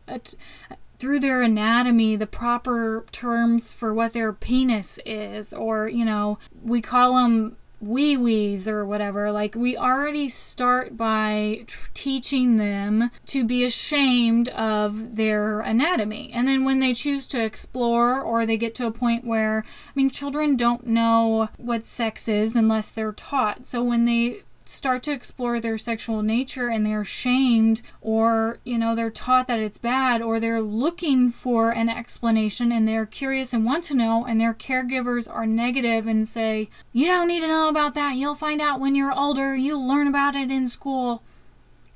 through 0.99 1.19
their 1.19 1.41
anatomy 1.41 2.15
the 2.15 2.27
proper 2.27 3.05
terms 3.11 3.73
for 3.73 3.93
what 3.93 4.13
their 4.13 4.33
penis 4.33 4.99
is, 5.05 5.53
or, 5.53 5.87
you 5.87 6.05
know, 6.05 6.37
we 6.63 6.81
call 6.81 7.15
them 7.15 7.55
wee 7.81 8.15
wees 8.15 8.67
or 8.67 8.85
whatever. 8.85 9.31
Like, 9.31 9.55
we 9.55 9.75
already 9.75 10.29
start 10.29 10.95
by 10.95 11.65
t- 11.67 11.75
teaching 11.93 12.57
them 12.57 13.11
to 13.25 13.43
be 13.43 13.63
ashamed 13.63 14.49
of 14.49 15.15
their 15.15 15.61
anatomy. 15.61 16.31
And 16.33 16.47
then 16.47 16.63
when 16.63 16.79
they 16.79 16.93
choose 16.93 17.27
to 17.27 17.43
explore 17.43 18.21
or 18.21 18.45
they 18.45 18.57
get 18.57 18.75
to 18.75 18.87
a 18.87 18.91
point 18.91 19.25
where, 19.25 19.65
I 19.65 19.91
mean, 19.95 20.09
children 20.09 20.55
don't 20.55 20.85
know 20.85 21.49
what 21.57 21.85
sex 21.85 22.27
is 22.27 22.55
unless 22.55 22.91
they're 22.91 23.11
taught. 23.11 23.65
So 23.65 23.81
when 23.83 24.05
they 24.05 24.43
start 24.71 25.03
to 25.03 25.11
explore 25.11 25.59
their 25.59 25.77
sexual 25.77 26.21
nature 26.21 26.67
and 26.67 26.85
they're 26.85 27.03
shamed 27.03 27.81
or 27.99 28.59
you 28.63 28.77
know 28.77 28.95
they're 28.95 29.11
taught 29.11 29.47
that 29.47 29.59
it's 29.59 29.77
bad 29.77 30.21
or 30.21 30.39
they're 30.39 30.61
looking 30.61 31.29
for 31.29 31.71
an 31.71 31.89
explanation 31.89 32.71
and 32.71 32.87
they're 32.87 33.05
curious 33.05 33.53
and 33.53 33.65
want 33.65 33.83
to 33.83 33.95
know 33.95 34.25
and 34.25 34.39
their 34.39 34.53
caregivers 34.53 35.31
are 35.31 35.45
negative 35.45 36.07
and 36.07 36.27
say 36.27 36.69
you 36.91 37.05
don't 37.05 37.27
need 37.27 37.41
to 37.41 37.47
know 37.47 37.67
about 37.69 37.93
that 37.93 38.15
you'll 38.15 38.35
find 38.35 38.61
out 38.61 38.79
when 38.79 38.95
you're 38.95 39.17
older 39.17 39.55
you'll 39.55 39.87
learn 39.87 40.07
about 40.07 40.35
it 40.35 40.49
in 40.49 40.67
school 40.67 41.21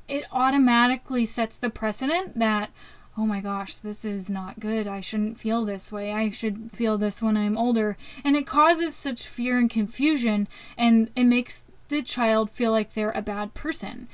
it 0.07 0.25
automatically 0.31 1.25
sets 1.25 1.57
the 1.57 1.69
precedent 1.69 2.37
that 2.37 2.69
oh 3.17 3.25
my 3.25 3.39
gosh, 3.39 3.75
this 3.75 4.03
is 4.03 4.29
not 4.29 4.59
good. 4.59 4.87
I 4.87 4.99
shouldn't 4.99 5.39
feel 5.39 5.63
this 5.63 5.91
way. 5.91 6.11
I 6.11 6.29
should 6.31 6.71
feel 6.73 6.97
this 6.97 7.21
when 7.21 7.37
I'm 7.37 7.57
older. 7.57 7.97
And 8.23 8.35
it 8.35 8.45
causes 8.45 8.95
such 8.95 9.27
fear 9.27 9.57
and 9.57 9.69
confusion, 9.69 10.47
and 10.77 11.09
it 11.15 11.23
makes 11.23 11.63
the 11.89 12.01
child 12.01 12.49
feel 12.49 12.71
like 12.71 12.93
they're 12.93 13.11
a 13.11 13.21
bad 13.21 13.53
person. 13.53 14.07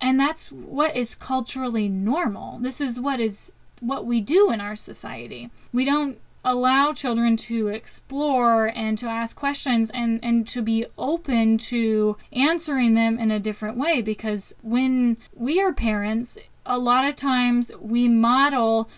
And 0.00 0.20
that's 0.20 0.52
what 0.52 0.94
is 0.94 1.14
culturally 1.14 1.88
normal. 1.88 2.58
This 2.58 2.80
is 2.80 3.00
what 3.00 3.20
is 3.20 3.52
what 3.80 4.06
we 4.06 4.20
do 4.20 4.50
in 4.50 4.60
our 4.60 4.76
society. 4.76 5.50
We 5.72 5.84
don't 5.84 6.18
allow 6.44 6.92
children 6.92 7.36
to 7.36 7.68
explore 7.68 8.66
and 8.66 8.96
to 8.98 9.06
ask 9.06 9.36
questions 9.36 9.90
and, 9.90 10.20
and 10.22 10.46
to 10.46 10.62
be 10.62 10.86
open 10.96 11.58
to 11.58 12.16
answering 12.32 12.94
them 12.94 13.18
in 13.18 13.32
a 13.32 13.40
different 13.40 13.76
way 13.76 14.00
because 14.00 14.54
when 14.62 15.16
we 15.34 15.60
are 15.60 15.72
parents, 15.72 16.38
a 16.64 16.78
lot 16.78 17.04
of 17.04 17.16
times 17.16 17.72
we 17.80 18.06
model 18.06 18.88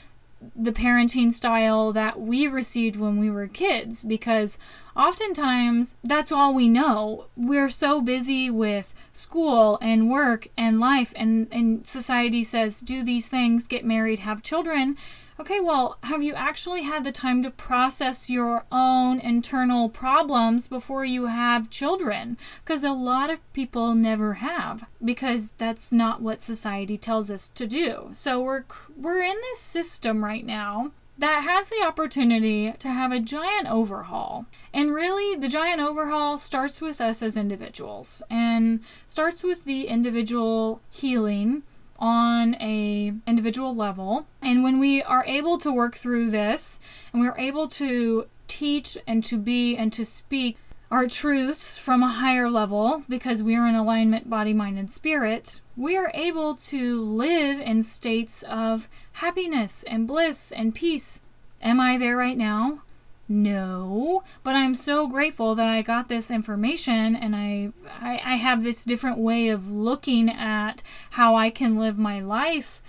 the 0.54 0.72
parenting 0.72 1.32
style 1.32 1.92
that 1.92 2.20
we 2.20 2.46
received 2.46 2.96
when 2.96 3.18
we 3.18 3.30
were 3.30 3.48
kids 3.48 4.02
because 4.02 4.58
oftentimes 4.96 5.96
that's 6.04 6.32
all 6.32 6.54
we 6.54 6.68
know. 6.68 7.26
We're 7.36 7.68
so 7.68 8.00
busy 8.00 8.50
with 8.50 8.94
school 9.12 9.78
and 9.80 10.10
work 10.10 10.48
and 10.56 10.80
life, 10.80 11.12
and, 11.16 11.48
and 11.50 11.86
society 11.86 12.44
says, 12.44 12.80
do 12.80 13.02
these 13.02 13.26
things, 13.26 13.66
get 13.66 13.84
married, 13.84 14.20
have 14.20 14.42
children. 14.42 14.96
Okay, 15.40 15.60
well, 15.60 15.98
have 16.02 16.20
you 16.20 16.34
actually 16.34 16.82
had 16.82 17.04
the 17.04 17.12
time 17.12 17.44
to 17.44 17.50
process 17.50 18.28
your 18.28 18.64
own 18.72 19.20
internal 19.20 19.88
problems 19.88 20.66
before 20.66 21.04
you 21.04 21.26
have 21.26 21.70
children? 21.70 22.36
Because 22.64 22.82
a 22.82 22.90
lot 22.90 23.30
of 23.30 23.52
people 23.52 23.94
never 23.94 24.34
have, 24.34 24.84
because 25.02 25.52
that's 25.56 25.92
not 25.92 26.20
what 26.20 26.40
society 26.40 26.98
tells 26.98 27.30
us 27.30 27.48
to 27.50 27.68
do. 27.68 28.08
So 28.12 28.40
we're 28.40 28.64
we're 28.96 29.22
in 29.22 29.36
this 29.42 29.60
system 29.60 30.24
right 30.24 30.44
now 30.44 30.90
that 31.16 31.44
has 31.44 31.68
the 31.68 31.84
opportunity 31.86 32.72
to 32.72 32.88
have 32.88 33.12
a 33.12 33.20
giant 33.20 33.68
overhaul. 33.68 34.46
And 34.74 34.92
really, 34.92 35.36
the 35.36 35.48
giant 35.48 35.80
overhaul 35.80 36.38
starts 36.38 36.80
with 36.80 37.00
us 37.00 37.22
as 37.22 37.36
individuals 37.36 38.22
and 38.28 38.80
starts 39.06 39.44
with 39.44 39.64
the 39.64 39.86
individual 39.86 40.80
healing 40.90 41.62
on 41.98 42.54
a 42.60 43.12
individual 43.26 43.74
level. 43.74 44.26
And 44.40 44.62
when 44.62 44.78
we 44.78 45.02
are 45.02 45.24
able 45.26 45.58
to 45.58 45.72
work 45.72 45.96
through 45.96 46.30
this 46.30 46.78
and 47.12 47.20
we're 47.20 47.38
able 47.38 47.68
to 47.68 48.26
teach 48.46 48.96
and 49.06 49.22
to 49.24 49.36
be 49.36 49.76
and 49.76 49.92
to 49.92 50.04
speak 50.04 50.56
our 50.90 51.06
truths 51.06 51.76
from 51.76 52.02
a 52.02 52.08
higher 52.08 52.50
level 52.50 53.02
because 53.08 53.42
we 53.42 53.54
are 53.54 53.68
in 53.68 53.74
alignment 53.74 54.30
body 54.30 54.54
mind 54.54 54.78
and 54.78 54.90
spirit 54.90 55.60
we 55.76 55.96
are 55.96 56.10
able 56.14 56.54
to 56.54 57.04
live 57.04 57.60
in 57.60 57.82
states 57.82 58.42
of 58.44 58.88
happiness 59.12 59.82
and 59.82 60.08
bliss 60.08 60.50
and 60.50 60.74
peace 60.74 61.20
am 61.60 61.78
i 61.78 61.98
there 61.98 62.16
right 62.16 62.38
now 62.38 62.82
no 63.28 64.22
but 64.42 64.54
i'm 64.54 64.74
so 64.74 65.06
grateful 65.06 65.54
that 65.54 65.68
i 65.68 65.82
got 65.82 66.08
this 66.08 66.30
information 66.30 67.14
and 67.14 67.36
I, 67.36 67.70
I 68.00 68.20
i 68.24 68.34
have 68.36 68.62
this 68.62 68.84
different 68.84 69.18
way 69.18 69.48
of 69.48 69.70
looking 69.70 70.30
at 70.30 70.82
how 71.10 71.36
i 71.36 71.50
can 71.50 71.78
live 71.78 71.98
my 71.98 72.20
life 72.20 72.82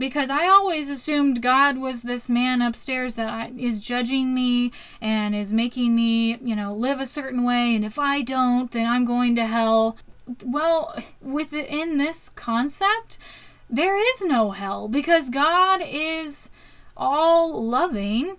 because 0.00 0.30
I 0.30 0.48
always 0.48 0.88
assumed 0.88 1.42
God 1.42 1.76
was 1.76 2.02
this 2.02 2.30
man 2.30 2.62
upstairs 2.62 3.16
that 3.16 3.52
is 3.56 3.80
judging 3.80 4.34
me 4.34 4.72
and 4.98 5.36
is 5.36 5.52
making 5.52 5.94
me, 5.94 6.38
you 6.38 6.56
know, 6.56 6.74
live 6.74 7.00
a 7.00 7.06
certain 7.06 7.44
way. 7.44 7.76
And 7.76 7.84
if 7.84 7.98
I 7.98 8.22
don't, 8.22 8.70
then 8.70 8.86
I'm 8.86 9.04
going 9.04 9.34
to 9.34 9.46
hell. 9.46 9.98
Well, 10.42 10.98
within 11.20 11.98
this 11.98 12.30
concept, 12.30 13.18
there 13.68 13.96
is 13.96 14.24
no 14.24 14.52
hell 14.52 14.88
because 14.88 15.28
God 15.28 15.82
is 15.86 16.50
all 16.96 17.62
loving. 17.62 18.38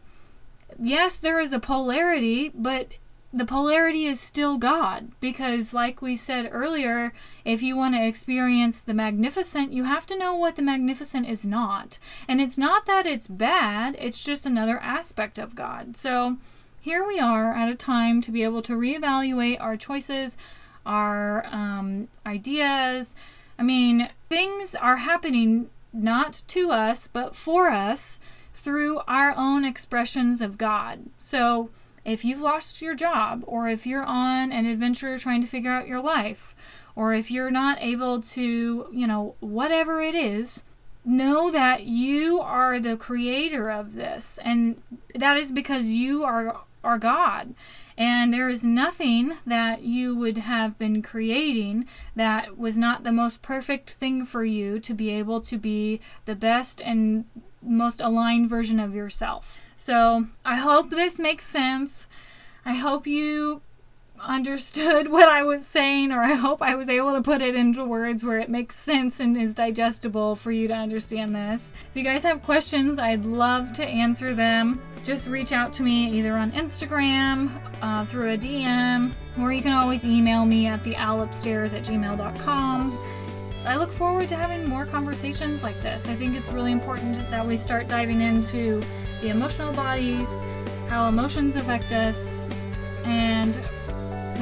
Yes, 0.83 1.19
there 1.19 1.39
is 1.39 1.53
a 1.53 1.59
polarity, 1.59 2.51
but 2.55 2.93
the 3.31 3.45
polarity 3.45 4.07
is 4.07 4.19
still 4.19 4.57
God 4.57 5.11
because, 5.19 5.75
like 5.75 6.01
we 6.01 6.15
said 6.15 6.49
earlier, 6.51 7.13
if 7.45 7.61
you 7.61 7.75
want 7.75 7.93
to 7.93 8.05
experience 8.05 8.81
the 8.81 8.95
magnificent, 8.95 9.71
you 9.71 9.83
have 9.83 10.07
to 10.07 10.17
know 10.17 10.33
what 10.33 10.55
the 10.55 10.63
magnificent 10.63 11.29
is 11.29 11.45
not. 11.45 11.99
And 12.27 12.41
it's 12.41 12.57
not 12.57 12.87
that 12.87 13.05
it's 13.05 13.27
bad, 13.27 13.95
it's 13.99 14.23
just 14.23 14.43
another 14.43 14.79
aspect 14.79 15.37
of 15.37 15.55
God. 15.55 15.95
So 15.95 16.37
here 16.79 17.05
we 17.05 17.19
are 17.19 17.53
at 17.53 17.69
a 17.69 17.75
time 17.75 18.19
to 18.21 18.31
be 18.31 18.43
able 18.43 18.63
to 18.63 18.73
reevaluate 18.73 19.61
our 19.61 19.77
choices, 19.77 20.35
our 20.83 21.45
um, 21.45 22.07
ideas. 22.25 23.15
I 23.59 23.61
mean, 23.61 24.09
things 24.29 24.73
are 24.73 24.97
happening 24.97 25.69
not 25.93 26.41
to 26.47 26.71
us, 26.71 27.05
but 27.05 27.35
for 27.35 27.69
us 27.69 28.19
through 28.61 28.99
our 29.07 29.33
own 29.35 29.65
expressions 29.65 30.41
of 30.41 30.57
God. 30.57 31.09
So, 31.17 31.69
if 32.03 32.25
you've 32.25 32.41
lost 32.41 32.81
your 32.81 32.95
job, 32.95 33.43
or 33.45 33.69
if 33.69 33.85
you're 33.85 34.03
on 34.03 34.51
an 34.51 34.65
adventure 34.65 35.17
trying 35.17 35.41
to 35.41 35.47
figure 35.47 35.71
out 35.71 35.87
your 35.87 36.01
life, 36.01 36.55
or 36.95 37.13
if 37.13 37.29
you're 37.29 37.51
not 37.51 37.77
able 37.79 38.21
to, 38.21 38.87
you 38.91 39.07
know, 39.07 39.35
whatever 39.39 40.01
it 40.01 40.15
is, 40.15 40.63
know 41.05 41.51
that 41.51 41.83
you 41.83 42.39
are 42.39 42.79
the 42.79 42.97
creator 42.97 43.69
of 43.69 43.95
this. 43.95 44.39
And 44.43 44.81
that 45.15 45.37
is 45.37 45.51
because 45.51 45.87
you 45.87 46.23
are, 46.23 46.61
are 46.83 46.97
God. 46.97 47.53
And 47.97 48.33
there 48.33 48.49
is 48.49 48.63
nothing 48.63 49.33
that 49.45 49.83
you 49.83 50.15
would 50.15 50.39
have 50.39 50.77
been 50.79 51.01
creating 51.01 51.85
that 52.15 52.57
was 52.57 52.77
not 52.77 53.03
the 53.03 53.11
most 53.11 53.41
perfect 53.41 53.91
thing 53.91 54.25
for 54.25 54.43
you 54.43 54.79
to 54.79 54.93
be 54.93 55.11
able 55.11 55.39
to 55.41 55.57
be 55.57 55.99
the 56.25 56.35
best 56.35 56.81
and 56.81 57.25
most 57.61 58.01
aligned 58.01 58.49
version 58.49 58.79
of 58.79 58.95
yourself. 58.95 59.57
So 59.77 60.27
I 60.45 60.55
hope 60.55 60.89
this 60.89 61.19
makes 61.19 61.45
sense. 61.45 62.07
I 62.65 62.73
hope 62.73 63.07
you 63.07 63.61
understood 64.19 65.07
what 65.11 65.27
I 65.27 65.43
was 65.43 65.65
saying, 65.65 66.11
or 66.11 66.21
I 66.21 66.33
hope 66.33 66.61
I 66.61 66.75
was 66.75 66.89
able 66.89 67.13
to 67.13 67.21
put 67.21 67.41
it 67.41 67.55
into 67.55 67.83
words 67.83 68.23
where 68.23 68.39
it 68.39 68.49
makes 68.49 68.75
sense 68.75 69.19
and 69.19 69.35
is 69.35 69.53
digestible 69.53 70.35
for 70.35 70.51
you 70.51 70.67
to 70.67 70.73
understand 70.73 71.33
this. 71.35 71.71
If 71.89 71.97
you 71.97 72.03
guys 72.03 72.23
have 72.23 72.43
questions, 72.43 72.99
I'd 72.99 73.25
love 73.25 73.73
to 73.73 73.85
answer 73.85 74.33
them. 74.33 74.81
Just 75.03 75.27
reach 75.27 75.51
out 75.51 75.73
to 75.73 75.83
me 75.83 76.11
either 76.11 76.35
on 76.35 76.51
Instagram, 76.51 77.49
uh, 77.81 78.05
through 78.05 78.33
a 78.33 78.37
DM, 78.37 79.13
or 79.39 79.51
you 79.51 79.61
can 79.61 79.73
always 79.73 80.05
email 80.05 80.45
me 80.45 80.67
at 80.67 80.83
theowlupstairs 80.83 81.75
at 81.75 81.83
gmail.com. 81.83 83.20
I 83.65 83.75
look 83.75 83.91
forward 83.91 84.27
to 84.29 84.35
having 84.35 84.67
more 84.67 84.85
conversations 84.85 85.61
like 85.61 85.79
this. 85.81 86.07
I 86.07 86.15
think 86.15 86.35
it's 86.35 86.51
really 86.51 86.71
important 86.71 87.15
that 87.29 87.45
we 87.45 87.57
start 87.57 87.87
diving 87.87 88.21
into 88.21 88.81
the 89.21 89.29
emotional 89.29 89.71
bodies, 89.73 90.41
how 90.87 91.07
emotions 91.07 91.55
affect 91.55 91.91
us, 91.93 92.49
and 93.03 93.55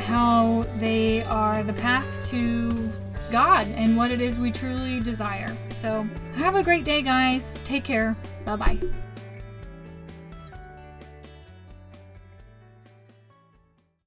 how 0.04 0.66
they 0.78 1.24
are 1.24 1.64
the 1.64 1.74
path 1.74 2.26
to 2.30 2.92
God 3.32 3.68
and 3.68 3.96
what 3.96 4.12
it 4.12 4.22
is 4.22 4.40
we 4.40 4.52
truly 4.52 5.00
desire. 5.00 5.56
So, 5.76 6.08
have 6.36 6.56
a 6.56 6.64
great 6.64 6.86
day, 6.86 7.02
guys. 7.02 7.60
Take 7.64 7.84
care. 7.84 8.16
Bye 8.46 8.56
bye. 8.56 8.80